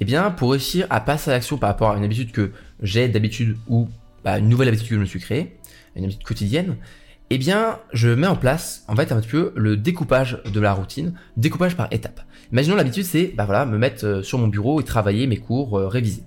eh 0.00 0.04
bien, 0.04 0.30
pour 0.30 0.52
réussir 0.52 0.86
à 0.90 1.00
passer 1.00 1.30
à 1.30 1.34
l'action 1.34 1.58
par 1.58 1.70
rapport 1.70 1.90
à 1.90 1.96
une 1.96 2.04
habitude 2.04 2.32
que 2.32 2.52
j'ai 2.82 3.08
d'habitude 3.08 3.56
ou 3.68 3.88
bah, 4.24 4.38
une 4.38 4.48
nouvelle 4.48 4.68
habitude 4.68 4.88
que 4.88 4.94
je 4.94 5.00
me 5.00 5.06
suis 5.06 5.20
créée, 5.20 5.56
une 5.96 6.04
habitude 6.04 6.24
quotidienne, 6.24 6.76
eh 7.30 7.38
bien, 7.38 7.78
je 7.92 8.08
mets 8.08 8.26
en 8.26 8.36
place, 8.36 8.84
en 8.88 8.96
fait, 8.96 9.12
un 9.12 9.20
petit 9.20 9.28
peu 9.28 9.52
le 9.54 9.76
découpage 9.76 10.40
de 10.50 10.60
la 10.60 10.72
routine, 10.72 11.14
découpage 11.36 11.76
par 11.76 11.88
étapes. 11.92 12.20
Imaginons 12.52 12.76
l'habitude, 12.76 13.04
c'est, 13.04 13.34
bah 13.36 13.44
voilà, 13.44 13.66
me 13.66 13.76
mettre 13.76 14.06
euh, 14.06 14.22
sur 14.22 14.38
mon 14.38 14.48
bureau 14.48 14.80
et 14.80 14.84
travailler 14.84 15.26
mes 15.26 15.36
cours, 15.36 15.78
euh, 15.78 15.88
réviser. 15.88 16.22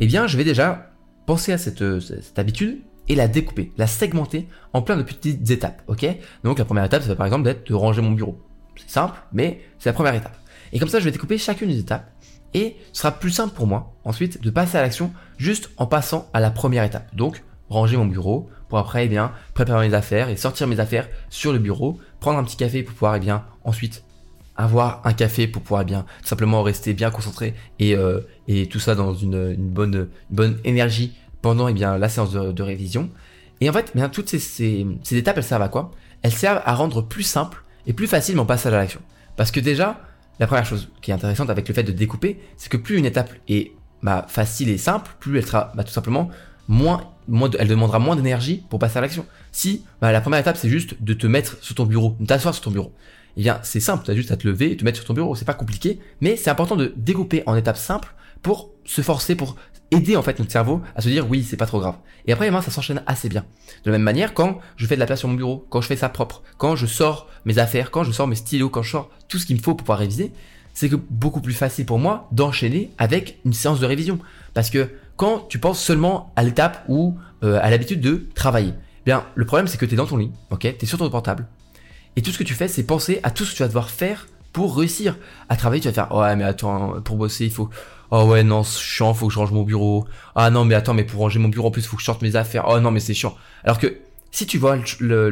Eh 0.00 0.06
bien, 0.06 0.26
je 0.26 0.38
vais 0.38 0.44
déjà 0.44 0.90
penser 1.26 1.52
à 1.52 1.58
cette, 1.58 1.82
euh, 1.82 2.00
cette 2.00 2.38
habitude 2.38 2.80
et 3.08 3.14
la 3.14 3.28
découper, 3.28 3.72
la 3.76 3.86
segmenter 3.86 4.48
en 4.72 4.82
plein 4.82 4.96
de 4.96 5.02
petites 5.02 5.50
étapes, 5.50 5.82
ok? 5.86 6.06
Donc 6.44 6.58
la 6.58 6.64
première 6.64 6.84
étape, 6.84 7.02
ça 7.02 7.08
va 7.08 7.16
par 7.16 7.26
exemple 7.26 7.44
d'être 7.44 7.68
de 7.68 7.74
ranger 7.74 8.02
mon 8.02 8.12
bureau. 8.12 8.40
C'est 8.76 8.90
simple, 8.90 9.18
mais 9.32 9.60
c'est 9.78 9.88
la 9.88 9.94
première 9.94 10.14
étape. 10.14 10.36
Et 10.72 10.78
comme 10.78 10.88
ça, 10.88 11.00
je 11.00 11.04
vais 11.04 11.10
découper 11.10 11.36
chacune 11.38 11.68
des 11.68 11.78
étapes 11.78 12.10
et 12.54 12.76
ce 12.92 13.02
sera 13.02 13.12
plus 13.12 13.30
simple 13.30 13.54
pour 13.54 13.66
moi 13.66 13.94
ensuite 14.04 14.42
de 14.42 14.50
passer 14.50 14.78
à 14.78 14.82
l'action 14.82 15.12
juste 15.38 15.70
en 15.76 15.86
passant 15.86 16.28
à 16.32 16.40
la 16.40 16.50
première 16.50 16.84
étape. 16.84 17.14
Donc 17.14 17.42
ranger 17.68 17.96
mon 17.96 18.06
bureau 18.06 18.50
pour 18.68 18.78
après 18.78 19.06
eh 19.06 19.08
bien 19.08 19.32
préparer 19.54 19.88
mes 19.88 19.94
affaires 19.94 20.28
et 20.28 20.36
sortir 20.36 20.66
mes 20.66 20.80
affaires 20.80 21.08
sur 21.30 21.52
le 21.52 21.58
bureau, 21.58 21.98
prendre 22.20 22.38
un 22.38 22.44
petit 22.44 22.56
café 22.56 22.82
pour 22.82 22.94
pouvoir 22.94 23.16
eh 23.16 23.20
bien 23.20 23.44
ensuite 23.64 24.04
avoir 24.56 25.00
un 25.04 25.14
café 25.14 25.46
pour 25.46 25.62
pouvoir 25.62 25.82
eh 25.82 25.86
bien 25.86 26.04
simplement 26.22 26.62
rester 26.62 26.92
bien 26.92 27.10
concentré 27.10 27.54
et, 27.78 27.96
euh, 27.96 28.20
et 28.48 28.66
tout 28.66 28.80
ça 28.80 28.94
dans 28.94 29.14
une, 29.14 29.54
bonne, 29.56 29.94
une 30.30 30.36
bonne 30.36 30.58
énergie 30.64 31.14
pendant 31.42 31.68
eh 31.68 31.74
bien 31.74 31.98
la 31.98 32.08
séance 32.08 32.32
de, 32.32 32.62
révision. 32.62 33.10
Et 33.60 33.68
en 33.68 33.72
fait, 33.72 33.90
eh 33.94 33.98
bien 33.98 34.08
toutes 34.08 34.28
ces, 34.28 34.38
ces, 34.38 34.86
ces 35.02 35.16
étapes 35.16 35.36
elles 35.36 35.44
servent 35.44 35.62
à 35.62 35.68
quoi? 35.68 35.90
Elles 36.22 36.32
servent 36.32 36.62
à 36.64 36.74
rendre 36.74 37.02
plus 37.02 37.24
simple 37.24 37.64
et 37.86 37.92
plus 37.92 38.06
facile 38.06 38.36
mon 38.36 38.46
passage 38.46 38.72
à 38.72 38.78
l'action. 38.78 39.00
Parce 39.36 39.50
que 39.50 39.60
déjà, 39.60 40.00
la 40.38 40.46
première 40.46 40.64
chose 40.64 40.88
qui 41.00 41.10
est 41.10 41.14
intéressante 41.14 41.50
avec 41.50 41.68
le 41.68 41.74
fait 41.74 41.82
de 41.82 41.92
découper, 41.92 42.40
c'est 42.56 42.70
que 42.70 42.76
plus 42.76 42.96
une 42.96 43.04
étape 43.04 43.32
est 43.48 43.72
bah, 44.02 44.26
facile 44.28 44.68
et 44.68 44.78
simple, 44.78 45.10
plus 45.20 45.38
elle 45.38 45.46
sera 45.46 45.72
bah, 45.74 45.84
tout 45.84 45.92
simplement 45.92 46.30
moins, 46.68 47.12
moins 47.28 47.50
elle 47.58 47.68
demandera 47.68 47.98
moins 47.98 48.16
d'énergie 48.16 48.64
pour 48.68 48.78
passer 48.78 48.98
à 48.98 49.00
l'action. 49.00 49.26
Si 49.52 49.84
bah, 50.00 50.12
la 50.12 50.20
première 50.20 50.40
étape 50.40 50.56
c'est 50.56 50.68
juste 50.68 51.02
de 51.02 51.14
te 51.14 51.26
mettre 51.26 51.62
sur 51.62 51.74
ton 51.74 51.84
bureau, 51.84 52.16
de 52.18 52.26
t'asseoir 52.26 52.54
sur 52.54 52.64
ton 52.64 52.70
bureau, 52.70 52.92
eh 53.36 53.42
bien 53.42 53.60
c'est 53.62 53.80
simple, 53.80 54.04
tu 54.04 54.10
as 54.10 54.14
juste 54.14 54.32
à 54.32 54.36
te 54.36 54.46
lever 54.46 54.72
et 54.72 54.76
te 54.76 54.84
mettre 54.84 54.96
sur 54.96 55.06
ton 55.06 55.14
bureau, 55.14 55.34
c'est 55.34 55.44
pas 55.44 55.54
compliqué, 55.54 56.00
mais 56.20 56.36
c'est 56.36 56.50
important 56.50 56.76
de 56.76 56.92
découper 56.96 57.42
en 57.46 57.54
étapes 57.54 57.76
simples 57.76 58.14
pour 58.42 58.71
se 58.84 59.02
forcer, 59.02 59.34
pour 59.34 59.56
aider 59.92 60.16
en 60.16 60.22
fait 60.22 60.38
notre 60.38 60.50
cerveau 60.50 60.80
à 60.96 61.02
se 61.02 61.08
dire 61.08 61.28
oui 61.28 61.44
c'est 61.44 61.56
pas 61.56 61.66
trop 61.66 61.78
grave. 61.78 61.96
Et 62.26 62.32
après 62.32 62.50
ça 62.50 62.70
s'enchaîne 62.70 63.02
assez 63.06 63.28
bien. 63.28 63.44
De 63.84 63.90
la 63.90 63.98
même 63.98 64.02
manière 64.02 64.34
quand 64.34 64.58
je 64.76 64.86
fais 64.86 64.94
de 64.94 65.00
la 65.00 65.06
place 65.06 65.20
sur 65.20 65.28
mon 65.28 65.34
bureau, 65.34 65.66
quand 65.70 65.80
je 65.80 65.86
fais 65.86 65.96
ça 65.96 66.08
propre, 66.08 66.42
quand 66.56 66.76
je 66.76 66.86
sors 66.86 67.28
mes 67.44 67.58
affaires, 67.58 67.90
quand 67.90 68.02
je 68.02 68.12
sors 68.12 68.26
mes 68.26 68.34
stylos, 68.34 68.70
quand 68.70 68.82
je 68.82 68.90
sors 68.90 69.10
tout 69.28 69.38
ce 69.38 69.46
qu'il 69.46 69.56
me 69.56 69.62
faut 69.62 69.74
pour 69.74 69.84
pouvoir 69.84 69.98
réviser, 69.98 70.32
c'est 70.74 70.88
que 70.88 70.96
beaucoup 70.96 71.40
plus 71.40 71.52
facile 71.52 71.86
pour 71.86 71.98
moi 71.98 72.28
d'enchaîner 72.32 72.90
avec 72.98 73.38
une 73.44 73.52
séance 73.52 73.80
de 73.80 73.86
révision. 73.86 74.18
Parce 74.54 74.70
que 74.70 74.90
quand 75.16 75.46
tu 75.48 75.58
penses 75.58 75.80
seulement 75.80 76.32
à 76.36 76.42
l'étape 76.42 76.84
ou 76.88 77.18
euh, 77.44 77.58
à 77.62 77.70
l'habitude 77.70 78.00
de 78.00 78.26
travailler, 78.34 78.72
eh 78.74 79.04
bien 79.04 79.24
le 79.34 79.44
problème 79.44 79.66
c'est 79.66 79.78
que 79.78 79.86
tu 79.86 79.94
es 79.94 79.96
dans 79.96 80.06
ton 80.06 80.16
lit, 80.16 80.30
ok, 80.50 80.60
tu 80.60 80.84
es 80.84 80.86
sur 80.86 80.98
ton 80.98 81.10
portable, 81.10 81.46
et 82.16 82.22
tout 82.22 82.30
ce 82.30 82.38
que 82.38 82.44
tu 82.44 82.54
fais 82.54 82.68
c'est 82.68 82.84
penser 82.84 83.20
à 83.22 83.30
tout 83.30 83.44
ce 83.44 83.52
que 83.52 83.56
tu 83.56 83.62
vas 83.62 83.68
devoir 83.68 83.90
faire 83.90 84.26
pour 84.52 84.76
réussir 84.76 85.16
à 85.48 85.56
travailler. 85.56 85.82
Tu 85.82 85.88
vas 85.88 85.94
faire 85.94 86.14
ouais 86.14 86.36
mais 86.36 86.44
attends 86.44 87.00
pour 87.02 87.16
bosser 87.16 87.44
il 87.44 87.52
faut 87.52 87.68
oh 88.12 88.26
ouais 88.26 88.44
non 88.44 88.62
c'est 88.62 88.78
chiant 88.78 89.12
faut 89.14 89.26
que 89.26 89.34
je 89.34 89.38
range 89.40 89.50
mon 89.50 89.64
bureau 89.64 90.06
ah 90.36 90.50
non 90.50 90.64
mais 90.64 90.76
attends 90.76 90.94
mais 90.94 91.04
pour 91.04 91.20
ranger 91.20 91.40
mon 91.40 91.48
bureau 91.48 91.68
en 91.68 91.70
plus 91.72 91.84
faut 91.84 91.96
que 91.96 92.02
je 92.02 92.06
sorte 92.06 92.22
mes 92.22 92.36
affaires 92.36 92.66
oh 92.68 92.78
non 92.78 92.92
mais 92.92 93.00
c'est 93.00 93.14
chiant 93.14 93.34
alors 93.64 93.80
que 93.80 93.98
si 94.32 94.46
tu 94.46 94.58
vois 94.58 94.78
le, 94.98 95.30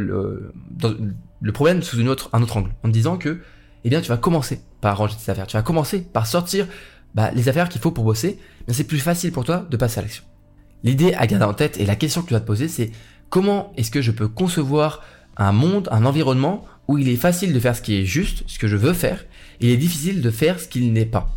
le, 1.40 1.52
problème 1.52 1.82
sous 1.82 1.98
une 1.98 2.08
autre, 2.08 2.28
un 2.32 2.42
autre 2.42 2.58
angle, 2.58 2.70
en 2.84 2.88
te 2.88 2.92
disant 2.92 3.16
que, 3.16 3.40
eh 3.84 3.88
bien, 3.88 4.02
tu 4.02 4.10
vas 4.10 4.18
commencer 4.18 4.60
par 4.80 4.98
ranger 4.98 5.16
tes 5.16 5.32
affaires, 5.32 5.46
tu 5.46 5.56
vas 5.56 5.62
commencer 5.62 6.02
par 6.02 6.26
sortir 6.26 6.68
bah, 7.14 7.30
les 7.34 7.48
affaires 7.48 7.68
qu'il 7.68 7.80
faut 7.80 7.90
pour 7.90 8.04
bosser, 8.04 8.38
mais 8.68 8.74
c'est 8.74 8.84
plus 8.84 8.98
facile 8.98 9.32
pour 9.32 9.44
toi 9.44 9.66
de 9.68 9.76
passer 9.76 9.98
à 9.98 10.02
l'action. 10.02 10.22
L'idée 10.84 11.14
à 11.14 11.26
garder 11.26 11.46
en 11.46 11.54
tête 11.54 11.80
et 11.80 11.86
la 11.86 11.96
question 11.96 12.20
que 12.20 12.26
tu 12.26 12.34
dois 12.34 12.40
te 12.40 12.46
poser, 12.46 12.68
c'est 12.68 12.90
comment 13.30 13.72
est-ce 13.76 13.90
que 13.90 14.02
je 14.02 14.10
peux 14.10 14.28
concevoir 14.28 15.02
un 15.36 15.52
monde, 15.52 15.88
un 15.90 16.04
environnement 16.04 16.66
où 16.86 16.98
il 16.98 17.08
est 17.08 17.16
facile 17.16 17.54
de 17.54 17.60
faire 17.60 17.74
ce 17.74 17.82
qui 17.82 17.96
est 17.96 18.04
juste, 18.04 18.44
ce 18.46 18.58
que 18.58 18.68
je 18.68 18.76
veux 18.76 18.92
faire, 18.92 19.24
et 19.60 19.68
il 19.68 19.70
est 19.70 19.78
difficile 19.78 20.20
de 20.20 20.30
faire 20.30 20.60
ce 20.60 20.68
qu'il 20.68 20.92
n'est 20.92 21.06
pas. 21.06 21.30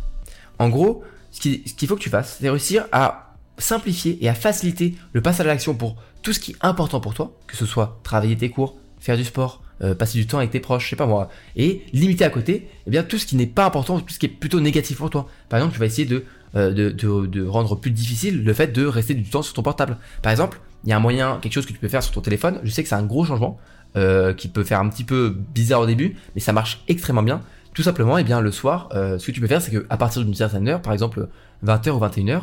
En 0.58 0.68
gros, 0.68 1.02
ce 1.34 1.74
qu'il 1.74 1.88
faut 1.88 1.96
que 1.96 2.00
tu 2.00 2.10
fasses, 2.10 2.38
c'est 2.40 2.48
réussir 2.48 2.86
à 2.92 3.34
simplifier 3.58 4.18
et 4.24 4.28
à 4.28 4.34
faciliter 4.34 4.94
le 5.12 5.20
passage 5.20 5.46
à 5.46 5.50
l'action 5.50 5.74
pour 5.74 5.96
tout 6.22 6.32
ce 6.32 6.40
qui 6.40 6.52
est 6.52 6.56
important 6.60 7.00
pour 7.00 7.14
toi, 7.14 7.36
que 7.46 7.56
ce 7.56 7.66
soit 7.66 8.00
travailler 8.02 8.36
tes 8.36 8.50
cours, 8.50 8.76
faire 8.98 9.16
du 9.16 9.24
sport, 9.24 9.62
euh, 9.82 9.94
passer 9.94 10.18
du 10.18 10.26
temps 10.26 10.38
avec 10.38 10.50
tes 10.50 10.60
proches, 10.60 10.84
je 10.84 10.90
sais 10.90 10.96
pas 10.96 11.06
moi, 11.06 11.28
et 11.56 11.82
limiter 11.92 12.24
à 12.24 12.30
côté, 12.30 12.68
eh 12.86 12.90
bien 12.90 13.02
tout 13.02 13.18
ce 13.18 13.26
qui 13.26 13.36
n'est 13.36 13.46
pas 13.46 13.66
important, 13.66 14.00
tout 14.00 14.14
ce 14.14 14.18
qui 14.18 14.26
est 14.26 14.30
plutôt 14.30 14.60
négatif 14.60 14.98
pour 14.98 15.10
toi. 15.10 15.28
Par 15.48 15.58
exemple, 15.58 15.74
tu 15.74 15.80
vas 15.80 15.86
essayer 15.86 16.06
de, 16.06 16.24
euh, 16.56 16.92
de, 16.92 17.46
rendre 17.46 17.74
plus 17.74 17.90
difficile 17.90 18.44
le 18.44 18.54
fait 18.54 18.68
de 18.68 18.86
rester 18.86 19.14
du 19.14 19.24
temps 19.24 19.42
sur 19.42 19.54
ton 19.54 19.62
portable. 19.62 19.98
Par 20.22 20.30
exemple, 20.30 20.60
il 20.84 20.90
y 20.90 20.92
a 20.92 20.96
un 20.96 21.00
moyen, 21.00 21.38
quelque 21.42 21.52
chose 21.52 21.66
que 21.66 21.72
tu 21.72 21.78
peux 21.78 21.88
faire 21.88 22.02
sur 22.02 22.12
ton 22.12 22.20
téléphone. 22.20 22.60
Je 22.62 22.70
sais 22.70 22.82
que 22.82 22.88
c'est 22.88 22.94
un 22.94 23.04
gros 23.04 23.24
changement 23.24 23.58
euh, 23.96 24.32
qui 24.34 24.48
peut 24.48 24.64
faire 24.64 24.80
un 24.80 24.88
petit 24.88 25.04
peu 25.04 25.36
bizarre 25.54 25.80
au 25.80 25.86
début, 25.86 26.16
mais 26.34 26.40
ça 26.40 26.52
marche 26.52 26.82
extrêmement 26.88 27.22
bien. 27.22 27.42
Tout 27.74 27.82
simplement, 27.82 28.16
eh 28.18 28.24
bien 28.24 28.40
le 28.40 28.50
soir, 28.50 28.88
euh, 28.94 29.18
ce 29.18 29.26
que 29.26 29.32
tu 29.32 29.40
peux 29.40 29.46
faire, 29.46 29.60
c'est 29.60 29.70
qu'à 29.70 29.96
partir 29.96 30.24
d'une 30.24 30.34
certaine 30.34 30.68
heure, 30.68 30.80
par 30.80 30.92
exemple 30.92 31.28
20h 31.64 31.90
ou 31.90 32.00
21h, 32.00 32.42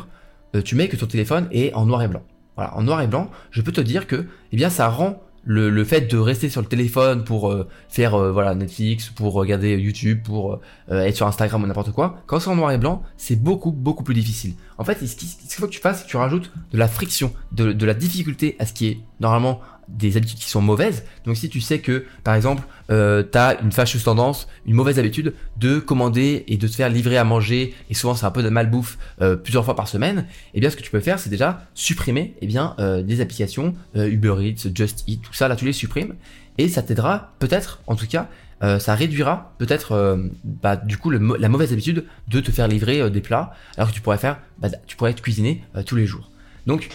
tu 0.62 0.76
mets 0.76 0.88
que 0.88 0.96
ton 0.96 1.06
téléphone 1.06 1.48
est 1.50 1.72
en 1.72 1.86
noir 1.86 2.02
et 2.02 2.08
blanc. 2.08 2.22
Voilà, 2.56 2.76
en 2.76 2.82
noir 2.82 3.00
et 3.00 3.06
blanc, 3.06 3.30
je 3.50 3.62
peux 3.62 3.72
te 3.72 3.80
dire 3.80 4.06
que, 4.06 4.26
eh 4.52 4.56
bien, 4.56 4.68
ça 4.68 4.88
rend 4.88 5.22
le, 5.44 5.84
fait 5.84 6.02
de 6.02 6.18
rester 6.18 6.48
sur 6.48 6.60
le 6.60 6.66
téléphone 6.66 7.24
pour 7.24 7.50
euh, 7.50 7.68
faire 7.88 8.14
euh, 8.14 8.32
voilà 8.32 8.54
Netflix, 8.54 9.08
pour 9.08 9.32
regarder 9.32 9.76
YouTube, 9.76 10.22
pour 10.22 10.60
euh, 10.90 11.00
être 11.00 11.16
sur 11.16 11.26
Instagram 11.26 11.62
ou 11.62 11.66
n'importe 11.66 11.92
quoi, 11.92 12.22
quand 12.26 12.40
c'est 12.40 12.50
en 12.50 12.56
noir 12.56 12.70
et 12.70 12.78
blanc, 12.78 13.02
c'est 13.16 13.36
beaucoup 13.36 13.72
beaucoup 13.72 14.04
plus 14.04 14.14
difficile. 14.14 14.54
En 14.78 14.84
fait, 14.84 15.04
ce 15.04 15.16
qu'il 15.16 15.28
faut 15.50 15.66
que 15.66 15.72
tu 15.72 15.80
fasses, 15.80 15.98
c'est 15.98 16.04
que 16.04 16.10
tu 16.10 16.16
rajoutes 16.16 16.52
de 16.72 16.78
la 16.78 16.88
friction, 16.88 17.32
de 17.52 17.86
la 17.86 17.94
difficulté 17.94 18.56
à 18.58 18.66
ce 18.66 18.72
qui 18.72 18.88
est 18.88 18.98
normalement 19.20 19.60
des 19.88 20.16
habitudes 20.16 20.38
qui 20.38 20.48
sont 20.48 20.62
mauvaises. 20.62 21.04
Donc 21.24 21.36
si 21.36 21.48
tu 21.48 21.60
sais 21.60 21.80
que, 21.80 22.04
par 22.24 22.34
exemple, 22.34 22.62
euh, 22.90 23.22
tu 23.30 23.38
as 23.38 23.60
une 23.60 23.72
fâcheuse 23.72 24.04
tendance, 24.04 24.48
une 24.66 24.74
mauvaise 24.74 24.98
habitude 24.98 25.34
de 25.58 25.78
commander 25.78 26.44
et 26.48 26.56
de 26.56 26.66
te 26.66 26.74
faire 26.74 26.88
livrer 26.88 27.18
à 27.18 27.24
manger, 27.24 27.74
et 27.90 27.94
souvent 27.94 28.14
c'est 28.14 28.26
un 28.26 28.30
peu 28.30 28.42
de 28.42 28.48
malbouffe 28.48 28.98
euh, 29.20 29.36
plusieurs 29.36 29.64
fois 29.64 29.76
par 29.76 29.88
semaine, 29.88 30.26
eh 30.54 30.60
bien 30.60 30.70
ce 30.70 30.76
que 30.76 30.82
tu 30.82 30.90
peux 30.90 31.00
faire, 31.00 31.18
c'est 31.18 31.30
déjà 31.30 31.66
supprimer 31.74 32.34
eh 32.40 32.46
bien, 32.46 32.74
euh, 32.78 33.02
des 33.02 33.20
applications, 33.20 33.74
euh, 33.96 34.08
Uber 34.08 34.34
Eats, 34.40 34.68
Just 34.74 35.04
Eat, 35.06 35.22
tout 35.22 35.34
ça, 35.34 35.48
là 35.48 35.56
tu 35.56 35.64
les 35.64 35.72
supprimes, 35.72 36.14
et 36.58 36.68
ça 36.68 36.82
t'aidera 36.82 37.32
peut-être, 37.38 37.80
en 37.86 37.96
tout 37.96 38.06
cas, 38.06 38.28
euh, 38.62 38.78
ça 38.78 38.94
réduira 38.94 39.54
peut-être 39.58 40.30
bah, 40.44 40.76
du 40.76 40.96
coup 40.96 41.10
la 41.10 41.48
mauvaise 41.48 41.72
habitude 41.72 42.04
de 42.28 42.40
te 42.40 42.50
faire 42.52 42.68
livrer 42.68 43.10
des 43.10 43.20
plats, 43.20 43.54
alors 43.76 43.90
que 43.90 43.94
tu 43.94 44.00
pourrais 44.00 44.18
faire, 44.18 44.38
bah, 44.58 44.68
tu 44.86 44.96
pourrais 44.96 45.10
être 45.10 45.22
cuisiné 45.22 45.64
tous 45.86 45.96
les 45.96 46.06
jours. 46.06 46.30
Donc 46.66 46.88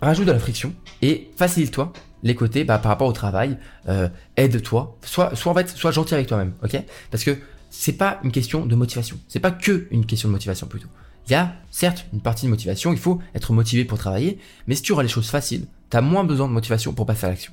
rajoute 0.00 0.26
de 0.26 0.32
la 0.32 0.38
friction 0.38 0.72
et 1.02 1.28
facilite-toi 1.36 1.92
les 2.22 2.34
côtés 2.34 2.64
bah, 2.64 2.78
par 2.78 2.90
rapport 2.90 3.08
au 3.08 3.12
travail, 3.12 3.58
euh, 3.88 4.08
aide-toi, 4.36 4.96
soit, 5.02 5.34
soit 5.36 5.52
en 5.52 5.54
fait, 5.54 5.68
sois 5.68 5.90
gentil 5.90 6.14
avec 6.14 6.26
toi-même, 6.26 6.52
ok? 6.62 6.82
Parce 7.10 7.24
que 7.24 7.36
c'est 7.70 7.92
pas 7.92 8.20
une 8.24 8.32
question 8.32 8.66
de 8.66 8.74
motivation, 8.74 9.18
c'est 9.28 9.40
pas 9.40 9.50
que 9.50 9.86
une 9.90 10.06
question 10.06 10.28
de 10.28 10.32
motivation 10.32 10.66
plutôt. 10.66 10.88
Il 11.28 11.32
y 11.32 11.34
a 11.36 11.54
certes 11.70 12.06
une 12.12 12.20
partie 12.20 12.46
de 12.46 12.50
motivation, 12.50 12.92
il 12.92 12.98
faut 12.98 13.20
être 13.34 13.52
motivé 13.52 13.84
pour 13.84 13.98
travailler, 13.98 14.38
mais 14.66 14.74
si 14.74 14.82
tu 14.82 14.92
auras 14.92 15.02
les 15.02 15.08
choses 15.08 15.30
faciles, 15.30 15.66
tu 15.90 15.96
as 15.96 16.00
moins 16.00 16.24
besoin 16.24 16.48
de 16.48 16.52
motivation 16.52 16.92
pour 16.92 17.06
passer 17.06 17.26
à 17.26 17.28
l'action. 17.28 17.52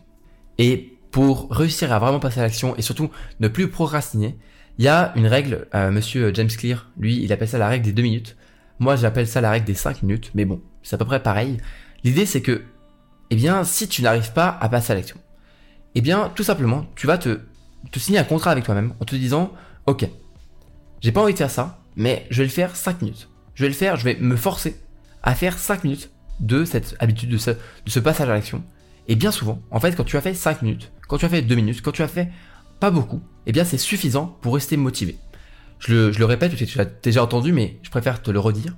Et 0.57 0.97
pour 1.11 1.49
réussir 1.51 1.91
à 1.93 1.99
vraiment 1.99 2.19
passer 2.19 2.39
à 2.39 2.43
l'action 2.43 2.75
et 2.75 2.81
surtout 2.81 3.09
ne 3.39 3.47
plus 3.47 3.69
procrastiner, 3.69 4.37
il 4.79 4.85
y 4.85 4.87
a 4.87 5.13
une 5.15 5.27
règle, 5.27 5.67
euh, 5.73 5.91
monsieur 5.91 6.33
James 6.33 6.47
Clear, 6.47 6.89
lui, 6.99 7.23
il 7.23 7.31
appelle 7.33 7.47
ça 7.47 7.57
la 7.57 7.67
règle 7.67 7.85
des 7.85 7.93
deux 7.93 8.03
minutes. 8.03 8.35
Moi, 8.79 8.95
j'appelle 8.95 9.27
ça 9.27 9.41
la 9.41 9.49
règle 9.49 9.65
des 9.65 9.73
cinq 9.73 10.03
minutes, 10.03 10.31
mais 10.35 10.45
bon, 10.45 10.61
c'est 10.83 10.95
à 10.95 10.99
peu 10.99 11.05
près 11.05 11.21
pareil. 11.21 11.57
L'idée, 12.03 12.27
c'est 12.27 12.41
que 12.41 12.61
eh 13.29 13.35
bien, 13.35 13.63
si 13.63 13.87
tu 13.87 14.01
n'arrives 14.01 14.33
pas 14.33 14.57
à 14.61 14.69
passer 14.69 14.93
à 14.93 14.95
l'action, 14.95 15.17
eh 15.95 16.01
bien, 16.01 16.31
tout 16.35 16.43
simplement, 16.43 16.85
tu 16.95 17.07
vas 17.07 17.17
te, 17.17 17.39
signer 17.95 18.19
un 18.19 18.23
contrat 18.23 18.51
avec 18.51 18.63
toi-même 18.63 18.93
en 18.99 19.05
te 19.05 19.15
disant, 19.15 19.51
ok, 19.85 20.07
j'ai 21.01 21.11
pas 21.11 21.21
envie 21.21 21.33
de 21.33 21.37
faire 21.37 21.51
ça, 21.51 21.79
mais 21.95 22.27
je 22.29 22.37
vais 22.37 22.45
le 22.45 22.51
faire 22.51 22.75
5 22.75 23.01
minutes. 23.01 23.29
Je 23.55 23.63
vais 23.63 23.69
le 23.69 23.75
faire, 23.75 23.95
je 23.95 24.03
vais 24.03 24.15
me 24.19 24.35
forcer 24.35 24.79
à 25.23 25.35
faire 25.35 25.57
5 25.57 25.83
minutes 25.83 26.11
de 26.39 26.65
cette 26.65 26.95
habitude, 26.99 27.29
de 27.29 27.37
ce, 27.37 27.99
passage 27.99 28.29
à 28.29 28.33
l'action. 28.33 28.63
Et 29.07 29.15
bien 29.15 29.31
souvent, 29.31 29.61
en 29.71 29.79
fait, 29.79 29.95
quand 29.95 30.03
tu 30.03 30.17
as 30.17 30.21
fait 30.21 30.33
5 30.33 30.61
minutes, 30.61 30.91
quand 31.07 31.17
tu 31.17 31.25
as 31.25 31.29
fait 31.29 31.41
2 31.41 31.55
minutes, 31.55 31.81
quand 31.81 31.91
tu 31.91 32.03
as 32.03 32.07
fait 32.07 32.29
pas 32.79 32.91
beaucoup, 32.91 33.21
eh 33.45 33.51
bien 33.51 33.63
c'est 33.63 33.77
suffisant 33.77 34.37
pour 34.41 34.53
rester 34.53 34.77
motivé. 34.77 35.17
Je 35.79 35.93
le, 35.93 36.11
je 36.11 36.19
le 36.19 36.25
répète, 36.25 36.55
tu 36.55 36.77
l'as 36.77 36.85
déjà 36.85 37.23
entendu, 37.23 37.53
mais 37.53 37.79
je 37.81 37.89
préfère 37.89 38.21
te 38.21 38.29
le 38.29 38.39
redire. 38.39 38.75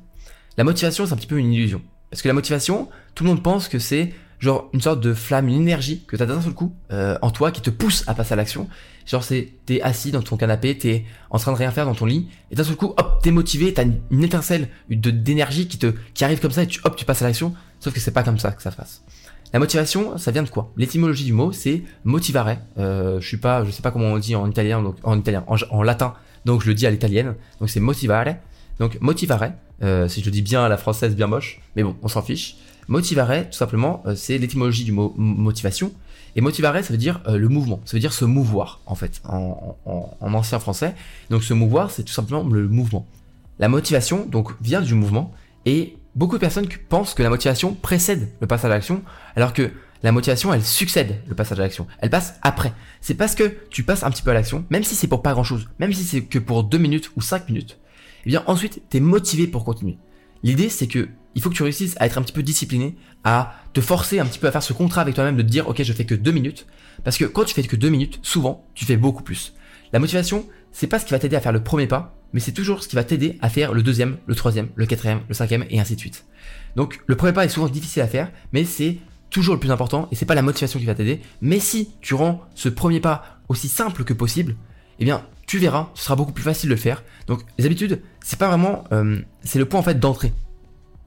La 0.58 0.64
motivation, 0.64 1.06
c'est 1.06 1.14
un 1.14 1.18
petit 1.18 1.28
peu 1.28 1.38
une 1.38 1.52
illusion. 1.54 1.82
Parce 2.10 2.22
que 2.22 2.28
la 2.28 2.34
motivation, 2.34 2.90
tout 3.16 3.24
le 3.24 3.30
monde 3.30 3.44
pense 3.44 3.68
que 3.68 3.80
c'est 3.80 4.14
genre 4.40 4.70
une 4.74 4.82
sorte 4.82 5.02
de 5.02 5.14
flamme, 5.14 5.48
une 5.48 5.62
énergie 5.62 6.04
que 6.08 6.16
tu 6.16 6.24
as 6.24 6.26
d'un 6.26 6.42
seul 6.42 6.54
coup 6.54 6.74
euh, 6.92 7.18
en 7.22 7.30
toi 7.30 7.52
qui 7.52 7.62
te 7.62 7.70
pousse 7.70 8.04
à 8.08 8.14
passer 8.14 8.34
à 8.34 8.36
l'action. 8.36 8.68
Genre 9.06 9.24
c'est 9.24 9.50
t'es 9.66 9.82
assis 9.82 10.12
dans 10.12 10.22
ton 10.22 10.38
canapé, 10.38 10.78
t'es 10.78 11.06
en 11.30 11.38
train 11.38 11.52
de 11.52 11.58
rien 11.58 11.72
faire 11.72 11.86
dans 11.86 11.96
ton 11.96 12.06
lit 12.06 12.28
et 12.52 12.56
d'un 12.56 12.64
seul 12.64 12.76
coup 12.76 12.94
hop 12.98 13.20
t'es 13.22 13.32
motivé, 13.32 13.74
t'as 13.74 13.86
une, 14.12 14.24
étincelle 14.24 14.70
de 14.90 15.12
d'énergie 15.12 15.68
qui 15.68 15.78
te 15.78 15.94
qui 16.14 16.24
arrive 16.24 16.40
comme 16.40 16.52
ça 16.52 16.64
et 16.64 16.68
tu 16.68 16.80
hop 16.84 16.96
tu 16.96 17.06
passes 17.06 17.22
à 17.22 17.26
l'action. 17.26 17.54
Sauf 17.80 17.94
que 17.94 18.00
c'est 18.00 18.12
pas 18.12 18.24
comme 18.24 18.40
ça 18.40 18.52
que 18.52 18.62
ça 18.62 18.72
se 18.72 18.76
passe. 18.76 19.04
La 19.52 19.58
motivation, 19.58 20.18
ça 20.20 20.30
vient 20.30 20.44
de 20.44 20.50
quoi? 20.50 20.72
L'étymologie 20.78 21.26
du 21.26 21.34
mot, 21.34 21.52
c'est 21.52 21.82
motivare. 22.04 22.58
Euh, 22.78 23.20
je 23.20 23.28
suis 23.28 23.38
pas, 23.38 23.66
je 23.66 23.72
sais 23.72 23.82
pas 23.82 23.90
comment 23.90 24.10
on 24.10 24.20
dit 24.20 24.36
en 24.36 24.48
italien, 24.48 24.84
donc 24.84 24.98
en 25.04 25.18
italien, 25.18 25.44
en, 25.48 25.82
latin, 25.82 26.14
donc 26.46 26.62
je 26.62 26.68
le 26.68 26.76
dis 26.76 26.86
à 26.86 26.92
l'italienne. 26.92 27.36
Donc 27.60 27.70
c'est 27.70 27.80
motivare. 27.80 28.36
Donc 28.80 29.00
motivare, 29.02 29.54
euh, 29.82 30.08
si 30.08 30.20
je 30.20 30.26
le 30.26 30.32
dis 30.32 30.44
bien 30.44 30.64
à 30.64 30.70
la 30.70 30.78
française, 30.78 31.16
bien 31.16 31.26
moche, 31.26 31.62
mais 31.76 31.84
bon, 31.84 31.96
on 32.04 32.08
s'en 32.08 32.22
fiche. 32.22 32.58
Motivare, 32.88 33.50
tout 33.50 33.58
simplement, 33.58 34.02
euh, 34.06 34.16
c'est 34.16 34.38
l'étymologie 34.38 34.84
du 34.84 34.92
mot 34.92 35.14
motivation. 35.18 35.92
Et 36.36 36.42
motivare, 36.42 36.84
ça 36.84 36.92
veut 36.92 36.98
dire 36.98 37.22
euh, 37.28 37.38
le 37.38 37.50
mouvement, 37.50 37.82
ça 37.86 37.98
veut 37.98 38.02
dire 38.02 38.14
se 38.14 38.26
mouvoir, 38.26 38.82
en 38.86 38.96
fait, 38.96 39.22
en, 39.26 39.78
en 39.86 40.34
ancien 40.34 40.60
français. 40.60 40.96
Donc 41.30 41.44
se 41.44 41.54
mouvoir, 41.54 41.92
c'est 41.92 42.04
tout 42.04 42.14
simplement 42.14 42.44
le 42.44 42.68
mouvement. 42.68 43.06
La 43.60 43.68
motivation, 43.68 44.26
donc, 44.26 44.52
vient 44.62 44.82
du 44.82 44.94
mouvement, 44.94 45.34
et 45.66 45.98
beaucoup 46.16 46.36
de 46.36 46.42
personnes 46.42 46.68
pensent 46.88 47.14
que 47.14 47.24
la 47.24 47.30
motivation 47.30 47.74
précède 47.74 48.30
le 48.40 48.48
passage 48.48 48.72
à 48.72 48.74
l'action, 48.76 49.02
alors 49.36 49.54
que 49.54 49.72
la 50.02 50.12
motivation, 50.14 50.54
elle 50.54 50.64
succède 50.64 51.22
le 51.28 51.36
passage 51.36 51.60
à 51.60 51.64
l'action. 51.64 51.86
Elle 52.00 52.10
passe 52.10 52.36
après. 52.42 52.74
C'est 53.02 53.16
parce 53.16 53.36
que 53.36 53.58
tu 53.70 53.84
passes 53.84 54.04
un 54.04 54.12
petit 54.12 54.22
peu 54.22 54.32
à 54.32 54.34
l'action, 54.34 54.64
même 54.70 54.84
si 54.84 54.96
c'est 54.96 55.08
pour 55.08 55.22
pas 55.22 55.34
grand 55.34 55.44
chose, 55.44 55.68
même 55.80 55.92
si 55.92 56.04
c'est 56.04 56.22
que 56.22 56.40
pour 56.40 56.64
2 56.64 56.78
minutes 56.78 57.12
ou 57.18 57.22
5 57.22 57.50
minutes, 57.50 57.78
et 58.20 58.22
eh 58.26 58.30
bien 58.32 58.44
ensuite, 58.48 58.82
tu 58.90 58.98
es 58.98 59.00
motivé 59.00 59.48
pour 59.48 59.64
continuer. 59.64 59.98
L'idée, 60.44 60.70
c'est 60.70 60.88
que 60.88 61.08
il 61.36 61.42
faut 61.42 61.50
que 61.50 61.56
tu 61.56 61.64
réussisses 61.64 61.96
à 62.00 62.06
être 62.06 62.18
un 62.18 62.22
petit 62.22 62.34
peu 62.34 62.44
discipliné, 62.44 62.96
à 63.24 63.56
te 63.74 63.82
forcer 63.82 64.20
un 64.20 64.26
petit 64.26 64.40
peu 64.40 64.48
à 64.48 64.52
faire 64.52 64.64
ce 64.64 64.74
contrat 64.74 65.02
avec 65.02 65.16
toi-même 65.16 65.38
de 65.38 65.42
te 65.42 65.48
dire, 65.48 65.68
ok, 65.68 65.82
je 65.84 65.94
fais 65.94 66.06
que 66.06 66.16
2 66.16 66.32
minutes. 66.32 66.66
Parce 67.04 67.18
que 67.18 67.26
quand 67.26 67.46
tu 67.46 67.54
fais 67.54 67.64
que 67.64 67.76
2 67.76 67.90
minutes, 67.90 68.20
souvent, 68.24 68.66
tu 68.74 68.86
fais 68.86 68.98
beaucoup 68.98 69.24
plus. 69.24 69.54
La 69.94 70.00
motivation, 70.00 70.46
c'est 70.72 70.88
pas 70.88 71.00
ce 71.00 71.06
qui 71.06 71.12
va 71.12 71.20
t'aider 71.20 71.36
à 71.36 71.42
faire 71.42 71.52
le 71.52 71.64
premier 71.64 71.88
pas, 71.88 72.16
mais 72.34 72.40
c'est 72.40 72.52
toujours 72.52 72.84
ce 72.84 72.88
qui 72.88 72.96
va 72.96 73.04
t'aider 73.04 73.38
à 73.42 73.50
faire 73.50 73.74
le 73.74 73.82
deuxième, 73.82 74.18
le 74.28 74.36
troisième, 74.36 74.70
le 74.76 74.86
quatrième, 74.86 75.22
le 75.28 75.34
cinquième 75.34 75.66
et 75.70 75.80
ainsi 75.80 75.96
de 75.96 76.00
suite. 76.00 76.26
Donc 76.76 77.02
le 77.08 77.16
premier 77.16 77.34
pas 77.34 77.46
est 77.46 77.50
souvent 77.50 77.68
difficile 77.68 78.02
à 78.04 78.08
faire, 78.08 78.32
mais 78.54 78.66
c'est 78.66 78.98
toujours 79.30 79.56
le 79.56 79.60
plus 79.60 79.72
important 79.72 80.08
et 80.12 80.16
c'est 80.16 80.26
pas 80.26 80.36
la 80.36 80.42
motivation 80.42 80.80
qui 80.80 80.86
va 80.86 80.96
t'aider. 80.96 81.22
Mais 81.42 81.60
si 81.60 81.92
tu 82.02 82.14
rends 82.14 82.42
ce 82.56 82.70
premier 82.70 83.00
pas 83.00 83.40
aussi 83.48 83.68
simple 83.68 84.04
que 84.04 84.14
possible, 84.14 84.56
eh 85.00 85.06
bien 85.06 85.26
tu 85.48 85.58
verras, 85.58 85.90
ce 85.96 86.04
sera 86.04 86.16
beaucoup 86.16 86.32
plus 86.32 86.44
facile 86.44 86.70
de 86.70 86.76
le 86.76 86.80
faire. 86.80 87.04
Donc 87.26 87.42
les 87.58 87.66
habitudes, 87.66 88.02
c'est 88.24 88.38
pas 88.38 88.48
vraiment, 88.48 88.84
euh, 88.92 89.20
c'est 89.44 89.58
le 89.58 89.66
point 89.66 89.80
en 89.80 89.84
fait 89.84 90.00
d'entrée. 90.00 90.32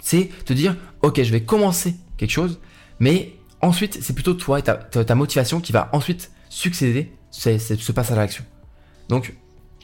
C'est 0.02 0.28
te 0.44 0.52
dire, 0.52 0.76
ok, 1.00 1.22
je 1.22 1.30
vais 1.30 1.42
commencer 1.42 1.94
quelque 2.18 2.30
chose, 2.30 2.60
mais 2.98 3.34
ensuite 3.60 3.98
c'est 4.02 4.12
plutôt 4.12 4.34
toi 4.34 4.58
et 4.58 4.62
ta, 4.62 5.14
motivation 5.14 5.60
qui 5.60 5.72
va 5.72 5.88
ensuite 5.92 6.30
succéder 6.50 7.12
ce, 7.30 7.56
ce 7.56 7.92
passage 7.92 8.18
à 8.18 8.20
l'action. 8.20 8.44
Donc 9.08 9.34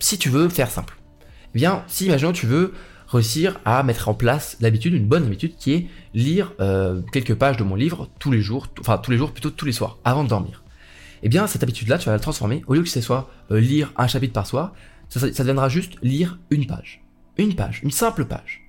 si 0.00 0.18
tu 0.18 0.28
veux 0.28 0.48
faire 0.48 0.70
simple, 0.70 0.98
eh 1.54 1.58
bien, 1.58 1.84
si 1.86 2.06
imaginons 2.06 2.32
tu 2.32 2.46
veux 2.46 2.74
réussir 3.08 3.58
à 3.64 3.82
mettre 3.82 4.08
en 4.08 4.14
place 4.14 4.56
l'habitude, 4.60 4.92
une 4.92 5.06
bonne 5.06 5.24
habitude 5.24 5.56
qui 5.56 5.72
est 5.72 5.86
lire 6.14 6.52
euh, 6.60 7.00
quelques 7.12 7.34
pages 7.34 7.56
de 7.56 7.64
mon 7.64 7.74
livre 7.74 8.08
tous 8.18 8.30
les 8.30 8.40
jours, 8.40 8.66
enfin 8.80 8.98
tous 8.98 9.10
les 9.10 9.16
jours 9.16 9.32
plutôt 9.32 9.50
tous 9.50 9.64
les 9.64 9.72
soirs, 9.72 9.98
avant 10.04 10.24
de 10.24 10.28
dormir. 10.28 10.62
Eh 11.22 11.28
bien, 11.28 11.46
cette 11.46 11.62
habitude-là, 11.62 11.98
tu 11.98 12.06
vas 12.06 12.12
la 12.12 12.20
transformer, 12.20 12.62
au 12.66 12.74
lieu 12.74 12.82
que 12.82 12.88
ce 12.88 13.00
soit 13.00 13.30
euh, 13.50 13.60
lire 13.60 13.92
un 13.96 14.06
chapitre 14.06 14.32
par 14.32 14.46
soir, 14.46 14.74
ça, 15.08 15.20
ça, 15.20 15.28
deviendra 15.28 15.68
juste 15.68 15.94
lire 16.02 16.38
une 16.50 16.66
page. 16.66 17.02
Une 17.38 17.54
page, 17.54 17.80
une 17.82 17.90
simple 17.90 18.26
page. 18.26 18.67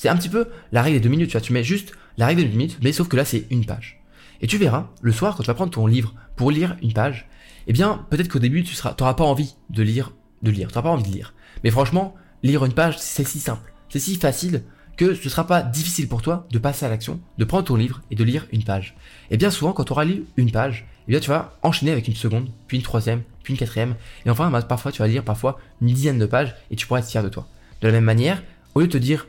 C'est 0.00 0.08
un 0.08 0.16
petit 0.16 0.28
peu 0.28 0.46
la 0.70 0.80
règle 0.80 0.98
des 0.98 1.00
deux 1.00 1.08
minutes, 1.08 1.30
tu 1.30 1.32
vois, 1.32 1.40
tu 1.40 1.52
mets 1.52 1.64
juste 1.64 1.90
la 2.18 2.26
règle 2.26 2.42
des 2.42 2.48
deux 2.48 2.56
minutes, 2.56 2.78
mais 2.84 2.92
sauf 2.92 3.08
que 3.08 3.16
là 3.16 3.24
c'est 3.24 3.46
une 3.50 3.66
page. 3.66 4.00
Et 4.40 4.46
tu 4.46 4.56
verras, 4.56 4.90
le 5.00 5.10
soir, 5.10 5.34
quand 5.34 5.42
tu 5.42 5.48
vas 5.48 5.54
prendre 5.54 5.72
ton 5.72 5.88
livre 5.88 6.14
pour 6.36 6.52
lire 6.52 6.76
une 6.82 6.92
page, 6.92 7.26
eh 7.66 7.72
bien, 7.72 8.06
peut-être 8.08 8.28
qu'au 8.28 8.38
début, 8.38 8.62
tu 8.62 8.76
t'auras 8.96 9.14
pas 9.14 9.24
envie 9.24 9.56
de 9.70 9.82
lire, 9.82 10.12
de 10.42 10.52
lire, 10.52 10.68
pas 10.68 10.82
envie 10.82 11.02
de 11.02 11.08
lire. 11.08 11.34
Mais 11.64 11.72
franchement, 11.72 12.14
lire 12.44 12.64
une 12.64 12.74
page, 12.74 12.96
c'est 12.96 13.26
si 13.26 13.40
simple, 13.40 13.72
c'est 13.88 13.98
si 13.98 14.14
facile 14.14 14.62
que 14.96 15.14
ce 15.14 15.24
ne 15.24 15.28
sera 15.30 15.48
pas 15.48 15.62
difficile 15.62 16.06
pour 16.06 16.22
toi 16.22 16.46
de 16.52 16.58
passer 16.60 16.86
à 16.86 16.90
l'action, 16.90 17.18
de 17.36 17.44
prendre 17.44 17.64
ton 17.64 17.74
livre 17.74 18.00
et 18.12 18.14
de 18.14 18.22
lire 18.22 18.46
une 18.52 18.62
page. 18.62 18.94
Et 19.32 19.36
bien 19.36 19.50
souvent, 19.50 19.72
quand 19.72 19.82
tu 19.82 19.92
auras 19.92 20.04
lu 20.04 20.26
une 20.36 20.52
page, 20.52 20.86
eh 21.08 21.10
bien 21.10 21.18
tu 21.18 21.28
vas 21.28 21.58
enchaîner 21.64 21.90
avec 21.90 22.06
une 22.06 22.14
seconde, 22.14 22.50
puis 22.68 22.76
une 22.76 22.84
troisième, 22.84 23.22
puis 23.42 23.52
une 23.52 23.58
quatrième, 23.58 23.96
et 24.24 24.30
enfin 24.30 24.48
parfois 24.62 24.92
tu 24.92 25.02
vas 25.02 25.08
lire 25.08 25.24
parfois 25.24 25.58
une 25.80 25.88
dizaine 25.88 26.20
de 26.20 26.26
pages 26.26 26.54
et 26.70 26.76
tu 26.76 26.86
pourras 26.86 27.00
être 27.00 27.08
fier 27.08 27.24
de 27.24 27.28
toi. 27.28 27.48
De 27.80 27.88
la 27.88 27.94
même 27.94 28.04
manière, 28.04 28.44
au 28.76 28.80
lieu 28.80 28.86
de 28.86 28.92
te 28.92 28.98
dire 28.98 29.26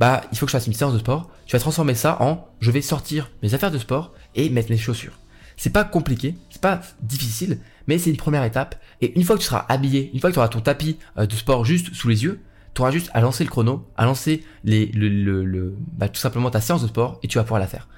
bah 0.00 0.22
il 0.32 0.38
faut 0.38 0.46
que 0.46 0.50
je 0.50 0.56
fasse 0.56 0.66
une 0.66 0.72
séance 0.72 0.92
de 0.92 0.98
sport, 0.98 1.30
tu 1.46 1.56
vas 1.56 1.60
transformer 1.60 1.94
ça 1.94 2.20
en 2.22 2.46
je 2.60 2.70
vais 2.70 2.82
sortir 2.82 3.30
mes 3.42 3.54
affaires 3.54 3.70
de 3.70 3.78
sport 3.78 4.12
et 4.34 4.48
mettre 4.50 4.70
mes 4.70 4.78
chaussures. 4.78 5.18
C'est 5.56 5.70
pas 5.70 5.84
compliqué, 5.84 6.36
c'est 6.50 6.60
pas 6.60 6.80
difficile, 7.02 7.58
mais 7.88 7.98
c'est 7.98 8.10
une 8.10 8.16
première 8.16 8.44
étape. 8.44 8.80
Et 9.00 9.18
une 9.18 9.24
fois 9.24 9.36
que 9.36 9.40
tu 9.40 9.46
seras 9.46 9.66
habillé, 9.68 10.10
une 10.14 10.20
fois 10.20 10.30
que 10.30 10.34
tu 10.34 10.38
auras 10.38 10.48
ton 10.48 10.60
tapis 10.60 10.98
euh, 11.18 11.26
de 11.26 11.34
sport 11.34 11.64
juste 11.64 11.94
sous 11.94 12.08
les 12.08 12.22
yeux, 12.22 12.40
tu 12.74 12.82
auras 12.82 12.92
juste 12.92 13.10
à 13.12 13.20
lancer 13.20 13.42
le 13.42 13.50
chrono, 13.50 13.88
à 13.96 14.04
lancer 14.04 14.44
les, 14.62 14.86
le, 14.86 15.08
le, 15.08 15.76
bah, 15.96 16.08
tout 16.08 16.20
simplement 16.20 16.50
ta 16.50 16.60
séance 16.60 16.82
de 16.82 16.86
sport 16.86 17.18
et 17.24 17.28
tu 17.28 17.38
vas 17.38 17.44
pouvoir 17.44 17.60
la 17.60 17.66
faire. 17.66 17.88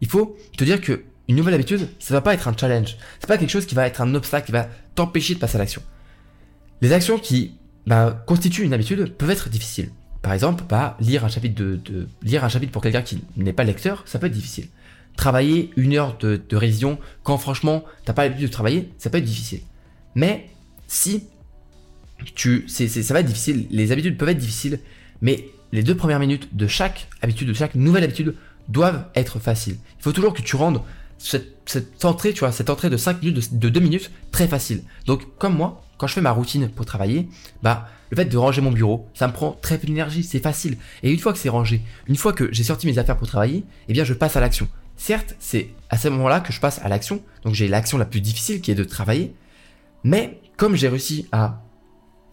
Il 0.00 0.08
faut 0.08 0.36
te 0.56 0.64
dire 0.64 0.80
que 0.80 1.04
une 1.28 1.36
nouvelle 1.36 1.54
habitude, 1.54 1.88
ça 1.98 2.14
va 2.14 2.22
pas 2.22 2.34
être 2.34 2.48
un 2.48 2.56
challenge. 2.56 2.96
C'est 3.20 3.26
pas 3.26 3.38
quelque 3.38 3.50
chose 3.50 3.66
qui 3.66 3.74
va 3.74 3.86
être 3.86 4.00
un 4.00 4.14
obstacle, 4.14 4.46
qui 4.46 4.52
va 4.52 4.68
t'empêcher 4.94 5.34
de 5.34 5.38
passer 5.38 5.56
à 5.56 5.58
l'action. 5.58 5.82
Les 6.80 6.92
actions 6.92 7.18
qui 7.18 7.54
bah, 7.86 8.24
constituent 8.26 8.64
une 8.64 8.72
habitude 8.72 9.14
peuvent 9.16 9.30
être 9.30 9.48
difficiles. 9.48 9.90
Par 10.22 10.32
exemple, 10.32 10.64
bah, 10.68 10.96
lire 11.00 11.24
un 11.24 11.28
chapitre 11.28 12.72
pour 12.72 12.82
quelqu'un 12.82 13.02
qui 13.02 13.22
n'est 13.36 13.52
pas 13.52 13.64
lecteur, 13.64 14.02
ça 14.06 14.18
peut 14.18 14.26
être 14.26 14.32
difficile 14.32 14.68
travailler 15.16 15.70
une 15.76 15.94
heure 15.94 16.16
de, 16.18 16.40
révision 16.52 16.98
quand 17.22 17.36
franchement 17.36 17.84
t'as 18.04 18.12
pas 18.12 18.24
l'habitude 18.24 18.48
de 18.48 18.52
travailler, 18.52 18.90
ça 18.98 19.10
peut 19.10 19.18
être 19.18 19.24
difficile. 19.24 19.60
Mais 20.14 20.48
si 20.86 21.24
tu, 22.34 22.66
ça 22.68 23.14
va 23.14 23.20
être 23.20 23.26
difficile, 23.26 23.66
les 23.70 23.92
habitudes 23.92 24.16
peuvent 24.16 24.30
être 24.30 24.38
difficiles, 24.38 24.80
mais 25.20 25.44
les 25.72 25.82
deux 25.82 25.94
premières 25.94 26.18
minutes 26.18 26.56
de 26.56 26.66
chaque 26.66 27.08
habitude, 27.22 27.48
de 27.48 27.52
chaque 27.52 27.74
nouvelle 27.74 28.04
habitude 28.04 28.34
doivent 28.68 29.06
être 29.14 29.38
faciles. 29.38 29.76
Il 29.98 30.02
faut 30.02 30.12
toujours 30.12 30.32
que 30.32 30.42
tu 30.42 30.56
rendes 30.56 30.80
cette, 31.18 32.04
entrée, 32.04 32.32
tu 32.32 32.40
vois, 32.40 32.50
cette 32.50 32.70
entrée 32.70 32.88
de 32.88 32.96
5 32.96 33.22
minutes, 33.22 33.52
de, 33.52 33.58
de 33.58 33.68
2 33.68 33.80
minutes, 33.80 34.10
très 34.32 34.48
facile. 34.48 34.82
Donc, 35.04 35.36
comme 35.36 35.54
moi, 35.54 35.82
quand 36.00 36.06
je 36.06 36.14
fais 36.14 36.22
ma 36.22 36.30
routine 36.30 36.70
pour 36.70 36.86
travailler, 36.86 37.28
bah, 37.62 37.86
le 38.08 38.16
fait 38.16 38.24
de 38.24 38.36
ranger 38.38 38.62
mon 38.62 38.72
bureau, 38.72 39.06
ça 39.12 39.28
me 39.28 39.34
prend 39.34 39.52
très 39.60 39.76
peu 39.76 39.86
d'énergie, 39.86 40.24
c'est 40.24 40.40
facile. 40.40 40.78
Et 41.02 41.12
une 41.12 41.18
fois 41.18 41.34
que 41.34 41.38
c'est 41.38 41.50
rangé, 41.50 41.82
une 42.06 42.16
fois 42.16 42.32
que 42.32 42.50
j'ai 42.52 42.64
sorti 42.64 42.86
mes 42.86 42.96
affaires 42.96 43.18
pour 43.18 43.28
travailler, 43.28 43.64
eh 43.86 43.92
bien, 43.92 44.02
je 44.02 44.14
passe 44.14 44.34
à 44.34 44.40
l'action. 44.40 44.66
Certes, 44.96 45.36
c'est 45.38 45.68
à 45.90 45.98
ce 45.98 46.08
moment-là 46.08 46.40
que 46.40 46.54
je 46.54 46.60
passe 46.60 46.80
à 46.82 46.88
l'action, 46.88 47.22
donc 47.44 47.54
j'ai 47.54 47.68
l'action 47.68 47.98
la 47.98 48.06
plus 48.06 48.22
difficile 48.22 48.62
qui 48.62 48.70
est 48.70 48.74
de 48.74 48.82
travailler, 48.82 49.34
mais 50.02 50.40
comme 50.56 50.74
j'ai 50.74 50.88
réussi 50.88 51.28
à 51.32 51.60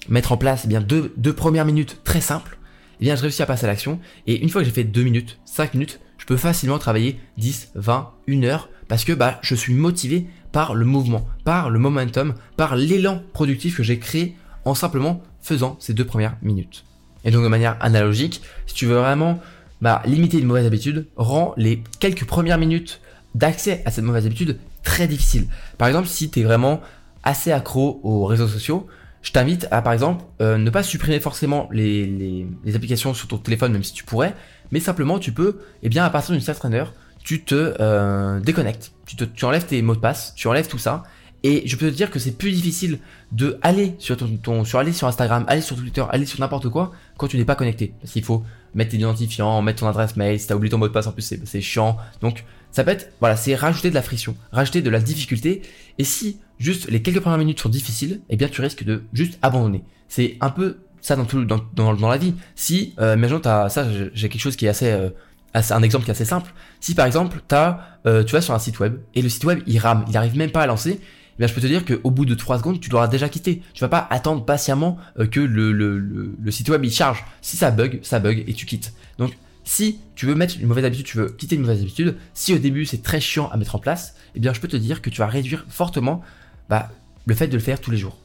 mettre 0.07 0.31
en 0.31 0.37
place 0.37 0.61
eh 0.63 0.69
bien 0.69 0.79
deux, 0.79 1.33
premières 1.33 1.65
minutes 1.65 1.99
très 2.05 2.21
simples, 2.21 2.59
eh 3.01 3.03
bien 3.03 3.17
je 3.17 3.21
réussis 3.21 3.41
à 3.41 3.45
passer 3.45 3.65
à 3.65 3.67
l'action, 3.67 3.99
et 4.27 4.41
une 4.41 4.47
fois 4.47 4.61
que 4.61 4.65
j'ai 4.65 4.73
fait 4.73 4.85
deux 4.85 5.03
minutes, 5.03 5.39
cinq 5.43 5.73
minutes, 5.73 5.99
je 6.17 6.25
peux 6.25 6.37
facilement 6.37 6.79
travailler 6.79 7.19
10, 7.37 7.71
20, 7.75 8.11
1 8.29 8.43
heure, 8.43 8.69
parce 8.87 9.03
que 9.03 9.11
bah, 9.11 9.39
je 9.41 9.55
suis 9.55 9.73
motivé 9.73 10.27
par 10.57 10.73
le 10.73 10.85
mouvement, 10.85 11.23
par 11.43 11.69
le 11.69 11.77
momentum, 11.77 12.33
par 12.55 12.75
l'élan 12.75 13.21
productif 13.31 13.77
que 13.77 13.83
j'ai 13.83 13.99
créé 13.99 14.35
en 14.65 14.73
simplement 14.73 15.21
faisant 15.39 15.77
ces 15.79 15.93
deux 15.93 16.03
premières 16.03 16.35
minutes. 16.41 16.83
Et 17.25 17.29
donc 17.29 17.43
de 17.43 17.47
manière 17.47 17.77
analogique, 17.79 18.41
si 18.65 18.73
tu 18.73 18.87
veux 18.87 18.97
vraiment 18.97 19.39
bah, 19.81 20.01
limiter 20.07 20.39
une 20.39 20.47
mauvaise 20.47 20.65
habitude 20.65 21.05
rend 21.15 21.53
les 21.57 21.83
quelques 21.99 22.25
premières 22.25 22.57
minutes 22.57 23.01
d'accès 23.35 23.83
à 23.85 23.91
cette 23.91 24.03
mauvaise 24.03 24.25
habitude 24.25 24.57
très 24.81 25.07
difficile. 25.07 25.45
Par 25.77 25.89
exemple, 25.89 26.07
si 26.07 26.31
tu 26.31 26.39
es 26.39 26.43
vraiment 26.43 26.81
assez 27.21 27.51
accro 27.51 27.99
aux 28.01 28.25
réseaux 28.25 28.47
sociaux, 28.47 28.87
je 29.21 29.33
t'invite 29.33 29.67
à, 29.69 29.83
par 29.83 29.93
exemple, 29.93 30.25
euh, 30.41 30.57
ne 30.57 30.71
pas 30.71 30.81
supprimer 30.81 31.19
forcément 31.19 31.69
les, 31.71 32.47
applications 32.73 33.13
sur 33.13 33.27
ton 33.27 33.37
téléphone, 33.37 33.73
même 33.73 33.83
si 33.83 33.93
tu 33.93 34.03
pourrais, 34.03 34.33
mais 34.71 34.79
simplement 34.79 35.19
tu 35.19 35.33
peux, 35.33 35.59
eh 35.83 35.89
bien, 35.89 36.03
à 36.03 36.09
partir 36.09 36.31
d'une 36.31 36.41
certaine 36.41 36.73
heure, 36.73 36.95
tu 37.27 37.43
te 37.43 37.75
euh, 37.81 38.39
déconnectes, 38.39 38.93
tu, 39.05 39.43
enlèves 39.43 39.65
tes 39.65 39.81
mots 39.81 39.95
de 39.95 39.99
passe, 39.99 40.33
tu 40.37 40.47
enlèves 40.47 40.69
tout 40.69 40.77
ça, 40.77 41.03
et 41.43 41.67
je 41.67 41.75
peux 41.75 41.91
te 41.91 41.93
dire 41.93 42.09
que 42.09 42.19
c'est 42.19 42.31
plus 42.31 42.51
difficile 42.51 42.99
de 43.33 43.59
aller 43.61 43.95
sur 43.99 44.15
ton, 44.15 44.63
sur 44.63 44.79
aller 44.79 44.93
sur 44.93 45.09
Instagram, 45.09 45.43
aller 45.49 45.59
sur 45.59 45.75
Twitter, 45.75 46.05
aller 46.09 46.25
sur 46.25 46.39
n'importe 46.39 46.69
quoi 46.69 46.93
quand 47.17 47.27
tu 47.27 47.37
n'es 47.37 47.43
pas 47.43 47.55
connecté. 47.55 47.93
Parce 47.99 48.13
qu'il 48.13 48.23
faut 48.23 48.45
mettre 48.75 48.91
tes 48.91 48.97
identifiants, 48.97 49.61
mettre 49.61 49.81
ton 49.81 49.89
adresse 49.89 50.15
mail, 50.15 50.39
si 50.39 50.47
t'as 50.47 50.55
oublié 50.55 50.71
ton 50.71 50.77
mot 50.77 50.87
de 50.87 50.93
passe 50.93 51.07
en 51.07 51.11
plus 51.11 51.35
c'est 51.43 51.59
chiant. 51.59 51.97
Donc 52.21 52.45
ça 52.71 52.85
peut 52.85 52.91
être, 52.91 53.11
voilà, 53.19 53.35
c'est 53.35 53.55
rajouter 53.55 53.89
de 53.89 53.95
la 53.95 54.01
friction, 54.01 54.37
rajouter 54.53 54.81
de 54.81 54.89
la 54.89 55.01
difficulté. 55.01 55.63
Et 55.97 56.05
si 56.05 56.39
juste 56.59 56.89
les 56.89 57.01
quelques 57.01 57.19
premières 57.19 57.39
minutes 57.39 57.59
sont 57.59 57.67
difficiles, 57.67 58.21
eh 58.29 58.37
bien 58.37 58.47
tu 58.47 58.61
risques 58.61 58.85
de 58.85 59.03
juste 59.11 59.37
abandonner. 59.41 59.83
C'est 60.07 60.37
un 60.39 60.49
peu 60.49 60.77
ça 61.01 61.17
dans 61.17 61.25
tout 61.25 61.43
dans, 61.43 61.59
dans, 61.73 62.07
la 62.07 62.17
vie. 62.17 62.35
Si, 62.55 62.93
euh, 62.99 63.15
imaginons 63.15 63.41
t'as 63.41 63.67
ça, 63.67 63.85
j'ai 64.13 64.29
quelque 64.29 64.41
chose 64.41 64.55
qui 64.55 64.65
est 64.65 64.69
assez 64.69 64.89
euh, 64.89 65.09
un 65.71 65.81
exemple 65.83 66.05
qui 66.05 66.11
est 66.11 66.13
assez 66.13 66.25
simple. 66.25 66.53
Si 66.79 66.95
par 66.95 67.05
exemple, 67.05 67.41
euh, 68.05 68.23
tu 68.23 68.33
vas 68.33 68.41
sur 68.41 68.53
un 68.53 68.59
site 68.59 68.79
web 68.79 68.97
et 69.15 69.21
le 69.21 69.29
site 69.29 69.43
web 69.43 69.61
il 69.67 69.77
rame, 69.79 70.05
il 70.07 70.17
arrive 70.17 70.37
même 70.37 70.51
pas 70.51 70.61
à 70.61 70.67
lancer, 70.67 70.99
eh 71.39 71.47
je 71.47 71.53
peux 71.53 71.61
te 71.61 71.67
dire 71.67 71.85
qu'au 71.85 72.11
bout 72.11 72.25
de 72.25 72.33
3 72.33 72.59
secondes, 72.59 72.79
tu 72.79 72.89
l'auras 72.89 73.07
déjà 73.07 73.29
quitté. 73.29 73.61
Tu 73.73 73.81
vas 73.81 73.89
pas 73.89 74.07
attendre 74.09 74.43
patiemment 74.43 74.97
euh, 75.19 75.27
que 75.27 75.39
le, 75.39 75.71
le, 75.71 75.99
le, 75.99 76.51
site 76.51 76.69
web 76.69 76.83
il 76.83 76.91
charge. 76.91 77.23
Si 77.41 77.57
ça 77.57 77.71
bug, 77.71 77.99
ça 78.01 78.19
bug 78.19 78.43
et 78.47 78.53
tu 78.53 78.65
quittes. 78.65 78.93
Donc, 79.19 79.37
Si 79.63 79.99
tu 80.15 80.25
veux 80.25 80.35
mettre 80.35 80.55
une 80.59 80.67
mauvaise 80.67 80.85
habitude, 80.85 81.05
tu 81.05 81.17
veux 81.17 81.29
quitter 81.29 81.55
une 81.55 81.61
mauvaise 81.61 81.81
habitude, 81.81 82.15
si 82.33 82.53
au 82.53 82.57
début 82.57 82.85
c'est 82.85 83.03
très 83.03 83.19
chiant 83.19 83.49
à 83.49 83.57
mettre 83.57 83.75
en 83.75 83.79
place, 83.79 84.15
eh 84.33 84.39
bien 84.39 84.53
je 84.53 84.61
peux 84.61 84.67
te 84.67 84.77
dire 84.77 85.01
que 85.01 85.09
tu 85.09 85.19
vas 85.19 85.27
réduire 85.27 85.65
fortement 85.69 86.21
bah, 86.69 86.89
le 87.25 87.35
fait 87.35 87.47
de 87.47 87.53
le 87.53 87.59
faire 87.59 87.81
tous 87.81 87.91
les 87.91 87.97
jours. 87.97 88.17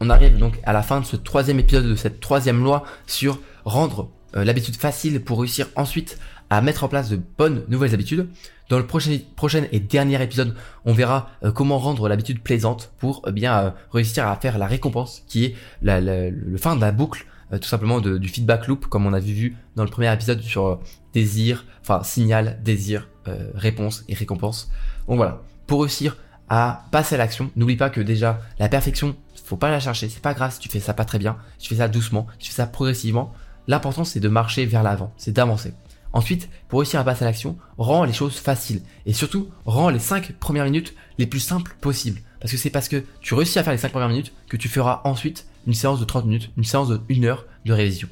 On 0.00 0.10
arrive 0.10 0.38
donc 0.38 0.58
à 0.64 0.72
la 0.72 0.82
fin 0.82 1.00
de 1.00 1.06
ce 1.06 1.16
troisième 1.16 1.58
épisode 1.58 1.86
de 1.86 1.96
cette 1.96 2.20
troisième 2.20 2.62
loi 2.62 2.84
sur 3.06 3.40
rendre 3.64 4.10
euh, 4.36 4.44
l'habitude 4.44 4.76
facile 4.76 5.20
pour 5.20 5.40
réussir 5.40 5.68
ensuite 5.74 6.18
à 6.50 6.60
mettre 6.60 6.84
en 6.84 6.88
place 6.88 7.10
de 7.10 7.20
bonnes 7.38 7.64
nouvelles 7.68 7.94
habitudes. 7.94 8.28
Dans 8.68 8.78
le 8.78 8.86
prochain, 8.86 9.18
prochain 9.36 9.64
et 9.72 9.80
dernier 9.80 10.20
épisode, 10.22 10.54
on 10.84 10.92
verra 10.92 11.30
euh, 11.44 11.52
comment 11.52 11.78
rendre 11.78 12.08
l'habitude 12.08 12.40
plaisante 12.40 12.92
pour 12.98 13.22
euh, 13.26 13.32
bien 13.32 13.74
réussir 13.92 14.26
à 14.26 14.36
faire 14.36 14.58
la 14.58 14.66
récompense 14.66 15.22
qui 15.28 15.44
est 15.44 15.54
le 15.82 16.56
fin 16.56 16.76
de 16.76 16.80
la 16.80 16.92
boucle 16.92 17.26
tout 17.60 17.68
simplement 17.68 18.00
du 18.00 18.28
feedback 18.28 18.66
loop 18.66 18.86
comme 18.86 19.06
on 19.06 19.12
avait 19.12 19.32
vu 19.32 19.56
dans 19.76 19.84
le 19.84 19.88
premier 19.88 20.12
épisode 20.12 20.40
sur 20.40 20.80
désir, 21.14 21.64
enfin 21.80 22.02
signal, 22.02 22.58
désir, 22.64 23.08
réponse 23.54 24.04
et 24.08 24.14
récompense. 24.14 24.68
Donc 25.06 25.18
voilà, 25.18 25.42
pour 25.68 25.82
réussir 25.82 26.16
à 26.48 26.86
passer 26.90 27.14
à 27.14 27.18
l'action, 27.18 27.50
n'oublie 27.56 27.76
pas 27.76 27.90
que 27.90 28.00
déjà 28.00 28.40
la 28.58 28.68
perfection, 28.68 29.16
faut 29.44 29.56
pas 29.56 29.70
la 29.70 29.80
chercher, 29.80 30.08
c'est 30.08 30.22
pas 30.22 30.34
grave 30.34 30.52
si 30.52 30.58
tu 30.58 30.68
fais 30.68 30.80
ça 30.80 30.92
pas 30.94 31.04
très 31.04 31.18
bien, 31.18 31.36
tu 31.58 31.68
fais 31.68 31.76
ça 31.76 31.88
doucement, 31.88 32.26
tu 32.38 32.50
fais 32.50 32.56
ça 32.56 32.66
progressivement. 32.66 33.32
L'important 33.68 34.04
c'est 34.04 34.20
de 34.20 34.28
marcher 34.28 34.66
vers 34.66 34.82
l'avant, 34.82 35.12
c'est 35.16 35.32
d'avancer. 35.32 35.72
Ensuite, 36.16 36.48
pour 36.68 36.78
réussir 36.80 36.98
à 36.98 37.04
passer 37.04 37.24
à 37.24 37.26
l'action, 37.26 37.58
rends 37.76 38.04
les 38.04 38.14
choses 38.14 38.38
faciles 38.38 38.80
et 39.04 39.12
surtout 39.12 39.50
rends 39.66 39.90
les 39.90 39.98
5 39.98 40.32
premières 40.40 40.64
minutes 40.64 40.94
les 41.18 41.26
plus 41.26 41.40
simples 41.40 41.76
possibles. 41.82 42.22
Parce 42.40 42.50
que 42.50 42.56
c'est 42.56 42.70
parce 42.70 42.88
que 42.88 43.04
tu 43.20 43.34
réussis 43.34 43.58
à 43.58 43.62
faire 43.62 43.74
les 43.74 43.78
5 43.78 43.90
premières 43.90 44.08
minutes 44.08 44.32
que 44.48 44.56
tu 44.56 44.70
feras 44.70 45.02
ensuite 45.04 45.46
une 45.66 45.74
séance 45.74 46.00
de 46.00 46.06
30 46.06 46.24
minutes, 46.24 46.50
une 46.56 46.64
séance 46.64 46.88
de 46.88 46.98
1 47.10 47.24
heure 47.24 47.44
de 47.66 47.72
révision. 47.74 48.08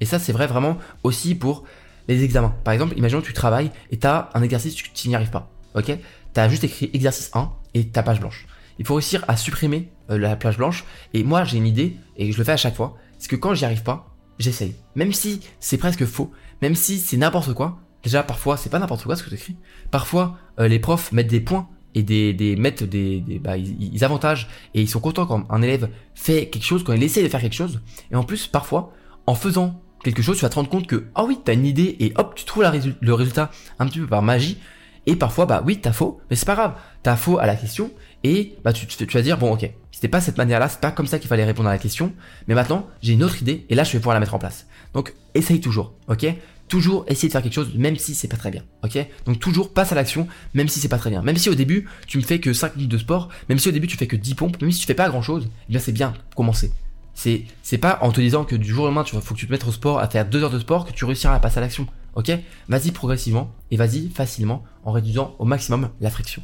Et 0.00 0.04
ça 0.04 0.20
c'est 0.20 0.32
vrai 0.32 0.46
vraiment 0.46 0.78
aussi 1.02 1.34
pour 1.34 1.64
les 2.06 2.22
examens. 2.22 2.54
Par 2.62 2.72
exemple, 2.72 2.96
imaginons 2.96 3.20
que 3.20 3.26
tu 3.26 3.32
travailles 3.32 3.72
et 3.90 3.98
tu 3.98 4.06
as 4.06 4.30
un 4.34 4.42
exercice, 4.42 4.76
tu 4.76 5.08
n'y 5.08 5.16
arrives 5.16 5.30
pas. 5.30 5.50
Ok? 5.74 5.86
Tu 5.86 6.40
as 6.40 6.48
juste 6.48 6.62
écrit 6.62 6.88
exercice 6.92 7.32
1 7.34 7.50
et 7.74 7.88
ta 7.88 8.04
page 8.04 8.20
blanche 8.20 8.46
il 8.80 8.86
faut 8.86 8.94
réussir 8.94 9.22
à 9.28 9.36
supprimer 9.36 9.90
euh, 10.10 10.18
la 10.18 10.34
plage 10.36 10.56
blanche. 10.56 10.84
Et 11.12 11.22
moi, 11.22 11.44
j'ai 11.44 11.58
une 11.58 11.66
idée, 11.66 11.96
et 12.16 12.32
je 12.32 12.38
le 12.38 12.44
fais 12.44 12.52
à 12.52 12.56
chaque 12.56 12.74
fois, 12.74 12.96
c'est 13.18 13.28
que 13.28 13.36
quand 13.36 13.54
j'y 13.54 13.66
arrive 13.66 13.82
pas, 13.82 14.09
j'essaye. 14.40 14.74
Même 14.94 15.12
si 15.12 15.40
c'est 15.60 15.78
presque 15.78 16.04
faux, 16.04 16.32
même 16.62 16.74
si 16.74 16.98
c'est 16.98 17.16
n'importe 17.16 17.54
quoi, 17.54 17.78
déjà 18.02 18.22
parfois 18.22 18.56
c'est 18.56 18.70
pas 18.70 18.78
n'importe 18.78 19.04
quoi 19.04 19.16
ce 19.16 19.22
que 19.22 19.28
tu 19.28 19.36
écris. 19.36 19.56
Parfois, 19.90 20.38
euh, 20.58 20.68
les 20.68 20.78
profs 20.78 21.12
mettent 21.12 21.28
des 21.28 21.40
points 21.40 21.68
et 21.94 22.02
des, 22.02 22.32
des 22.32 22.56
mettent 22.56 22.84
des, 22.84 23.20
des 23.20 23.38
bah, 23.38 23.56
ils, 23.56 24.04
avantagent 24.04 24.48
et 24.74 24.80
ils 24.80 24.88
sont 24.88 25.00
contents 25.00 25.26
quand 25.26 25.46
un 25.50 25.62
élève 25.62 25.88
fait 26.14 26.48
quelque 26.48 26.64
chose, 26.64 26.84
quand 26.84 26.92
il 26.92 27.02
essaie 27.02 27.22
de 27.22 27.28
faire 27.28 27.40
quelque 27.40 27.54
chose. 27.54 27.80
Et 28.10 28.16
en 28.16 28.24
plus, 28.24 28.46
parfois, 28.46 28.92
en 29.26 29.34
faisant 29.34 29.82
quelque 30.02 30.22
chose, 30.22 30.36
tu 30.36 30.42
vas 30.42 30.48
te 30.48 30.54
rendre 30.54 30.70
compte 30.70 30.86
que, 30.86 31.06
ah 31.14 31.24
oui, 31.24 31.38
t'as 31.44 31.54
une 31.54 31.66
idée 31.66 31.96
et 32.00 32.12
hop, 32.16 32.34
tu 32.34 32.44
trouves 32.44 32.64
le 33.00 33.14
résultat 33.14 33.50
un 33.78 33.86
petit 33.86 33.98
peu 33.98 34.06
par 34.06 34.22
magie. 34.22 34.58
Et 35.06 35.16
parfois, 35.16 35.46
bah 35.46 35.62
oui, 35.64 35.80
t'as 35.80 35.92
faux, 35.92 36.20
mais 36.28 36.36
c'est 36.36 36.46
pas 36.46 36.54
grave. 36.54 36.74
T'as 37.02 37.16
faux 37.16 37.38
à 37.38 37.46
la 37.46 37.56
question 37.56 37.90
et 38.22 38.56
bah 38.64 38.72
tu, 38.72 38.86
vas 39.06 39.22
dire 39.22 39.38
bon 39.38 39.52
ok, 39.52 39.70
c'était 39.90 40.08
pas 40.08 40.20
cette 40.20 40.36
manière-là, 40.36 40.68
c'est 40.68 40.80
pas 40.80 40.90
comme 40.90 41.06
ça 41.06 41.18
qu'il 41.18 41.28
fallait 41.28 41.44
répondre 41.44 41.68
à 41.68 41.72
la 41.72 41.78
question, 41.78 42.12
mais 42.48 42.54
maintenant 42.54 42.86
j'ai 43.02 43.14
une 43.14 43.22
autre 43.22 43.40
idée 43.40 43.64
et 43.70 43.74
là 43.74 43.84
je 43.84 43.92
vais 43.92 43.98
pouvoir 43.98 44.14
la 44.14 44.20
mettre 44.20 44.34
en 44.34 44.38
place. 44.38 44.66
Donc 44.92 45.14
essaye 45.34 45.60
toujours, 45.60 45.94
ok? 46.08 46.26
Toujours 46.68 47.04
essayer 47.08 47.28
de 47.28 47.32
faire 47.32 47.42
quelque 47.42 47.54
chose 47.54 47.74
même 47.74 47.96
si 47.96 48.14
c'est 48.14 48.28
pas 48.28 48.36
très 48.36 48.50
bien, 48.50 48.62
ok? 48.84 48.98
Donc 49.24 49.38
toujours 49.38 49.72
passe 49.72 49.92
à 49.92 49.94
l'action 49.94 50.28
même 50.52 50.68
si 50.68 50.80
c'est 50.80 50.88
pas 50.88 50.98
très 50.98 51.10
bien. 51.10 51.22
Même 51.22 51.36
si 51.36 51.48
au 51.48 51.54
début 51.54 51.88
tu 52.06 52.18
me 52.18 52.22
fais 52.22 52.40
que 52.40 52.52
5 52.52 52.76
minutes 52.76 52.90
de 52.90 52.98
sport, 52.98 53.30
même 53.48 53.58
si 53.58 53.70
au 53.70 53.72
début 53.72 53.86
tu 53.86 53.96
fais 53.96 54.06
que 54.06 54.16
10 54.16 54.34
pompes, 54.34 54.60
même 54.60 54.70
si 54.70 54.80
tu 54.80 54.86
fais 54.86 54.94
pas 54.94 55.08
grand 55.08 55.22
chose, 55.22 55.48
eh 55.68 55.72
bien 55.72 55.80
c'est 55.80 55.92
bien 55.92 56.12
commencer. 56.36 56.72
C'est, 57.14 57.44
c'est 57.62 57.78
pas 57.78 57.98
en 58.02 58.12
te 58.12 58.20
disant 58.20 58.44
que 58.44 58.54
du 58.54 58.68
jour 58.70 58.84
au 58.84 58.86
lendemain 58.86 59.04
tu 59.04 59.16
faut 59.16 59.34
que 59.34 59.40
tu 59.40 59.46
te 59.46 59.52
mettes 59.52 59.66
au 59.66 59.72
sport 59.72 59.98
à 59.98 60.08
faire 60.08 60.26
2 60.26 60.42
heures 60.42 60.50
de 60.50 60.58
sport 60.58 60.84
que 60.84 60.92
tu 60.92 61.06
réussiras 61.06 61.34
à 61.34 61.40
passer 61.40 61.58
à 61.58 61.62
l'action. 61.62 61.86
Ok 62.14 62.32
Vas-y 62.68 62.90
progressivement 62.90 63.52
et 63.70 63.76
vas-y 63.76 64.08
facilement 64.08 64.64
en 64.84 64.92
réduisant 64.92 65.34
au 65.38 65.44
maximum 65.44 65.90
la 66.00 66.10
friction. 66.10 66.42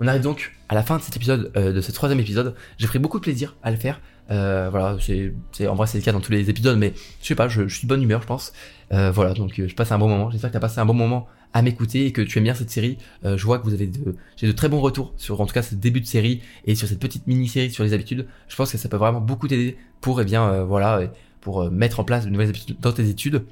On 0.00 0.06
arrive 0.06 0.22
donc 0.22 0.52
à 0.68 0.74
la 0.74 0.82
fin 0.82 0.96
de 0.96 1.02
cet 1.02 1.16
épisode, 1.16 1.50
euh, 1.56 1.72
de 1.72 1.80
ce 1.80 1.90
troisième 1.92 2.20
épisode. 2.20 2.54
J'ai 2.78 2.86
pris 2.86 2.98
beaucoup 2.98 3.18
de 3.18 3.22
plaisir 3.22 3.56
à 3.62 3.70
le 3.70 3.76
faire. 3.76 4.00
Euh, 4.30 4.68
voilà, 4.70 4.96
c'est, 5.00 5.66
en 5.66 5.74
vrai 5.74 5.86
c'est 5.86 5.98
le 5.98 6.04
cas 6.04 6.12
dans 6.12 6.20
tous 6.20 6.32
les 6.32 6.50
épisodes, 6.50 6.78
mais 6.78 6.92
je 7.22 7.26
sais 7.26 7.34
pas, 7.34 7.48
je, 7.48 7.66
suis 7.66 7.82
de 7.82 7.88
bonne 7.88 8.02
humeur, 8.02 8.22
je 8.22 8.26
pense. 8.26 8.52
Euh, 8.92 9.10
voilà, 9.10 9.34
donc 9.34 9.54
je 9.56 9.74
passe 9.74 9.90
un 9.90 9.98
bon 9.98 10.08
moment. 10.08 10.30
J'espère 10.30 10.50
que 10.50 10.52
tu 10.52 10.58
as 10.58 10.60
passé 10.60 10.78
un 10.78 10.86
bon 10.86 10.94
moment 10.94 11.26
à 11.54 11.62
m'écouter 11.62 12.06
et 12.06 12.12
que 12.12 12.20
tu 12.20 12.38
aimes 12.38 12.44
bien 12.44 12.54
cette 12.54 12.70
série. 12.70 12.98
je 13.24 13.42
vois 13.42 13.58
que 13.58 13.64
vous 13.64 13.72
avez 13.72 13.90
j'ai 14.36 14.46
de 14.46 14.52
très 14.52 14.68
bons 14.68 14.80
retours 14.80 15.14
sur 15.16 15.40
en 15.40 15.46
tout 15.46 15.54
cas 15.54 15.62
ce 15.62 15.74
début 15.74 16.02
de 16.02 16.06
série 16.06 16.42
et 16.66 16.74
sur 16.74 16.86
cette 16.86 17.00
petite 17.00 17.26
mini-série 17.26 17.70
sur 17.70 17.84
les 17.84 17.94
habitudes. 17.94 18.26
Je 18.48 18.56
pense 18.56 18.70
que 18.70 18.76
ça 18.76 18.88
peut 18.90 18.98
vraiment 18.98 19.22
beaucoup 19.22 19.48
t'aider 19.48 19.78
pour, 20.02 20.20
eh 20.20 20.24
bien, 20.26 20.64
voilà, 20.64 21.00
pour 21.40 21.70
mettre 21.70 22.00
en 22.00 22.04
place 22.04 22.26
de 22.26 22.30
nouvelles 22.30 22.50
habitudes 22.50 22.76
dans 22.80 22.92
tes 22.92 23.08
études. 23.08 23.44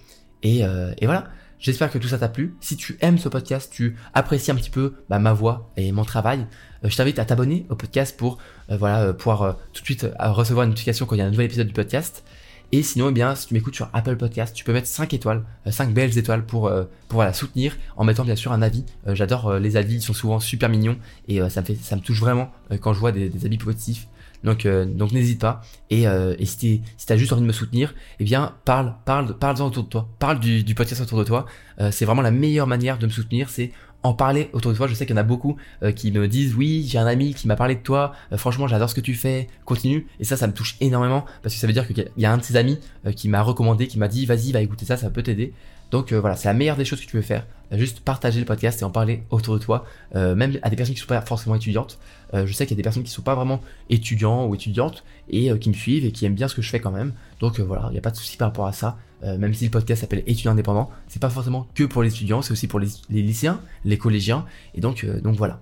Et, 0.42 0.60
et 0.60 1.06
voilà. 1.06 1.28
J'espère 1.58 1.90
que 1.90 1.98
tout 1.98 2.08
ça 2.08 2.18
t'a 2.18 2.28
plu. 2.28 2.54
Si 2.60 2.76
tu 2.76 2.98
aimes 3.00 3.18
ce 3.18 3.28
podcast, 3.28 3.72
tu 3.72 3.96
apprécies 4.12 4.50
un 4.50 4.54
petit 4.54 4.70
peu 4.70 4.94
bah, 5.08 5.18
ma 5.18 5.32
voix 5.32 5.70
et 5.76 5.90
mon 5.90 6.04
travail, 6.04 6.46
euh, 6.84 6.88
je 6.88 6.96
t'invite 6.96 7.18
à 7.18 7.24
t'abonner 7.24 7.66
au 7.70 7.76
podcast 7.76 8.16
pour 8.16 8.38
euh, 8.70 8.76
voilà 8.76 9.02
euh, 9.02 9.12
pouvoir 9.12 9.56
tout 9.72 9.80
de 9.80 9.86
suite 9.86 10.06
recevoir 10.18 10.64
une 10.64 10.70
notification 10.70 11.06
quand 11.06 11.14
il 11.14 11.18
y 11.18 11.22
a 11.22 11.26
un 11.26 11.30
nouvel 11.30 11.46
épisode 11.46 11.66
du 11.66 11.72
podcast. 11.72 12.24
Et 12.72 12.82
sinon, 12.82 13.10
eh 13.10 13.12
bien, 13.12 13.36
si 13.36 13.46
tu 13.46 13.54
m'écoutes 13.54 13.76
sur 13.76 13.88
Apple 13.92 14.16
Podcast, 14.16 14.54
tu 14.54 14.64
peux 14.64 14.72
mettre 14.72 14.88
5 14.88 15.14
étoiles, 15.14 15.44
5 15.70 15.94
belles 15.94 16.18
étoiles 16.18 16.44
pour, 16.44 16.68
pour 17.06 17.22
la 17.22 17.32
soutenir 17.32 17.76
en 17.96 18.02
mettant 18.02 18.24
bien 18.24 18.34
sûr 18.34 18.50
un 18.50 18.60
avis. 18.60 18.84
J'adore 19.06 19.60
les 19.60 19.76
avis, 19.76 19.94
ils 19.94 20.02
sont 20.02 20.12
souvent 20.12 20.40
super 20.40 20.68
mignons 20.68 20.96
et 21.28 21.38
ça, 21.48 21.62
me 21.62 21.76
ça 21.80 21.94
me 21.94 22.00
touche 22.00 22.18
vraiment 22.18 22.50
quand 22.80 22.92
je 22.92 22.98
vois 22.98 23.12
des 23.12 23.46
avis 23.46 23.56
positifs. 23.56 24.08
Donc, 24.44 24.66
euh, 24.66 24.84
donc 24.84 25.12
n'hésite 25.12 25.40
pas. 25.40 25.62
Et, 25.90 26.06
euh, 26.06 26.34
et 26.38 26.46
si 26.46 26.82
t'as 27.06 27.16
juste 27.16 27.32
envie 27.32 27.42
de 27.42 27.46
me 27.46 27.52
soutenir, 27.52 27.94
eh 28.20 28.24
bien, 28.24 28.54
parle, 28.64 28.94
parle, 29.04 29.36
parle-en 29.38 29.66
autour 29.66 29.84
de 29.84 29.88
toi. 29.88 30.08
Parle 30.18 30.40
du, 30.40 30.64
du 30.64 30.74
podcast 30.74 31.00
autour 31.00 31.18
de 31.18 31.24
toi. 31.24 31.46
Euh, 31.80 31.90
c'est 31.90 32.04
vraiment 32.04 32.22
la 32.22 32.30
meilleure 32.30 32.66
manière 32.66 32.98
de 32.98 33.06
me 33.06 33.10
soutenir, 33.10 33.50
c'est 33.50 33.72
en 34.02 34.14
parler 34.14 34.50
autour 34.52 34.70
de 34.72 34.76
toi. 34.76 34.86
Je 34.86 34.94
sais 34.94 35.04
qu'il 35.04 35.16
y 35.16 35.18
en 35.18 35.22
a 35.22 35.24
beaucoup 35.24 35.56
qui 35.96 36.12
me 36.12 36.28
disent 36.28 36.54
oui, 36.54 36.86
j'ai 36.86 36.98
un 36.98 37.06
ami 37.06 37.34
qui 37.34 37.48
m'a 37.48 37.56
parlé 37.56 37.74
de 37.74 37.80
toi. 37.80 38.12
franchement, 38.36 38.68
j'adore 38.68 38.88
ce 38.88 38.94
que 38.94 39.00
tu 39.00 39.14
fais. 39.14 39.48
Continue. 39.64 40.06
Et 40.20 40.24
ça, 40.24 40.36
ça 40.36 40.46
me 40.46 40.52
touche 40.52 40.76
énormément 40.80 41.24
parce 41.42 41.56
que 41.56 41.60
ça 41.60 41.66
veut 41.66 41.72
dire 41.72 41.88
qu'il 41.88 42.08
y 42.16 42.24
a 42.24 42.32
un 42.32 42.38
de 42.38 42.42
ses 42.44 42.54
amis 42.54 42.78
qui 43.16 43.28
m'a 43.28 43.42
recommandé, 43.42 43.88
qui 43.88 43.98
m'a 43.98 44.06
dit 44.06 44.24
vas-y, 44.24 44.52
va 44.52 44.60
écouter 44.60 44.84
ça, 44.84 44.96
ça 44.96 45.10
peut 45.10 45.24
t'aider. 45.24 45.54
Donc 45.90 46.12
voilà, 46.12 46.36
c'est 46.36 46.46
la 46.46 46.54
meilleure 46.54 46.76
des 46.76 46.84
choses 46.84 47.00
que 47.00 47.06
tu 47.06 47.16
peux 47.16 47.22
faire. 47.22 47.46
Juste 47.72 48.00
partager 48.00 48.38
le 48.38 48.46
podcast 48.46 48.80
et 48.80 48.84
en 48.84 48.90
parler 48.90 49.22
autour 49.30 49.54
de 49.54 49.58
toi, 49.58 49.84
même 50.14 50.58
à 50.62 50.70
des 50.70 50.76
personnes 50.76 50.94
qui 50.94 51.00
sont 51.00 51.06
pas 51.06 51.20
forcément 51.20 51.56
étudiantes. 51.56 51.98
Euh, 52.34 52.46
je 52.46 52.52
sais 52.52 52.66
qu'il 52.66 52.74
y 52.74 52.76
a 52.76 52.80
des 52.80 52.82
personnes 52.82 53.04
qui 53.04 53.10
sont 53.10 53.22
pas 53.22 53.34
vraiment 53.34 53.62
étudiants 53.88 54.46
ou 54.46 54.54
étudiantes 54.54 55.04
et 55.28 55.50
euh, 55.50 55.58
qui 55.58 55.68
me 55.68 55.74
suivent 55.74 56.04
et 56.04 56.12
qui 56.12 56.26
aiment 56.26 56.34
bien 56.34 56.48
ce 56.48 56.54
que 56.54 56.62
je 56.62 56.70
fais 56.70 56.80
quand 56.80 56.90
même. 56.90 57.12
Donc 57.40 57.60
euh, 57.60 57.62
voilà, 57.62 57.86
il 57.88 57.92
n'y 57.92 57.98
a 57.98 58.02
pas 58.02 58.10
de 58.10 58.16
souci 58.16 58.36
par 58.36 58.48
rapport 58.48 58.66
à 58.66 58.72
ça. 58.72 58.98
même 59.22 59.54
si 59.54 59.64
le 59.64 59.70
podcast 59.70 60.02
s'appelle 60.02 60.22
étudiant 60.26 60.52
indépendant, 60.52 60.90
c'est 61.08 61.20
pas 61.20 61.30
forcément 61.30 61.66
que 61.74 61.84
pour 61.84 62.02
les 62.02 62.10
étudiants, 62.10 62.42
c'est 62.42 62.52
aussi 62.52 62.68
pour 62.68 62.78
les, 62.78 62.88
lycéens, 63.10 63.60
les 63.84 63.98
collégiens. 63.98 64.44
Et 64.74 64.80
donc, 64.80 65.06
donc 65.22 65.36
voilà. 65.36 65.60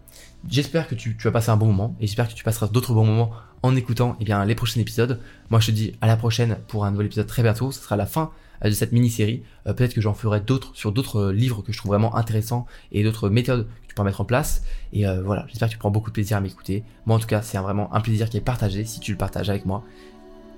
J'espère 0.48 0.88
que 0.88 0.94
tu, 0.94 1.16
tu, 1.16 1.24
vas 1.24 1.30
passer 1.30 1.50
un 1.50 1.56
bon 1.56 1.66
moment 1.66 1.94
et 2.00 2.06
j'espère 2.06 2.28
que 2.28 2.34
tu 2.34 2.44
passeras 2.44 2.66
d'autres 2.66 2.92
bons 2.92 3.06
moments 3.06 3.30
en 3.62 3.74
écoutant 3.76 4.16
eh 4.20 4.24
bien, 4.24 4.44
les 4.44 4.54
prochains 4.54 4.80
épisodes. 4.80 5.20
Moi 5.50 5.60
je 5.60 5.66
te 5.66 5.70
dis 5.70 5.94
à 6.00 6.06
la 6.06 6.16
prochaine 6.16 6.58
pour 6.68 6.84
un 6.84 6.90
nouvel 6.90 7.06
épisode 7.06 7.26
très 7.26 7.42
bientôt. 7.42 7.72
Ce 7.72 7.80
sera 7.80 7.96
la 7.96 8.06
fin 8.06 8.30
de 8.70 8.74
cette 8.74 8.92
mini-série. 8.92 9.42
Peut-être 9.64 9.94
que 9.94 10.00
j'en 10.00 10.14
ferai 10.14 10.40
d'autres 10.40 10.72
sur 10.74 10.92
d'autres 10.92 11.30
livres 11.30 11.62
que 11.62 11.72
je 11.72 11.78
trouve 11.78 11.90
vraiment 11.90 12.16
intéressants 12.16 12.66
et 12.92 13.02
d'autres 13.02 13.28
méthodes 13.28 13.66
pour 13.94 14.04
mettre 14.04 14.20
en 14.20 14.24
place. 14.24 14.62
Et 14.92 15.06
euh, 15.06 15.22
voilà, 15.22 15.46
j'espère 15.48 15.68
que 15.68 15.72
tu 15.72 15.78
prends 15.78 15.90
beaucoup 15.90 16.10
de 16.10 16.14
plaisir 16.14 16.36
à 16.36 16.40
m'écouter. 16.40 16.84
Moi 17.06 17.16
en 17.16 17.20
tout 17.20 17.26
cas, 17.26 17.42
c'est 17.42 17.58
vraiment 17.58 17.94
un 17.94 18.00
plaisir 18.00 18.28
qui 18.28 18.36
est 18.36 18.42
partagé 18.42 18.84
si 18.84 19.00
tu 19.00 19.12
le 19.12 19.18
partages 19.18 19.50
avec 19.50 19.66
moi. 19.66 19.84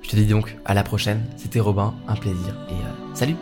Je 0.02 0.10
te 0.10 0.16
dis 0.16 0.26
donc 0.26 0.56
à 0.64 0.74
la 0.74 0.82
prochaine. 0.82 1.22
C'était 1.36 1.60
Robin, 1.60 1.94
un 2.08 2.16
plaisir 2.16 2.56
et 2.68 2.74
euh, 2.74 3.14
salut 3.14 3.36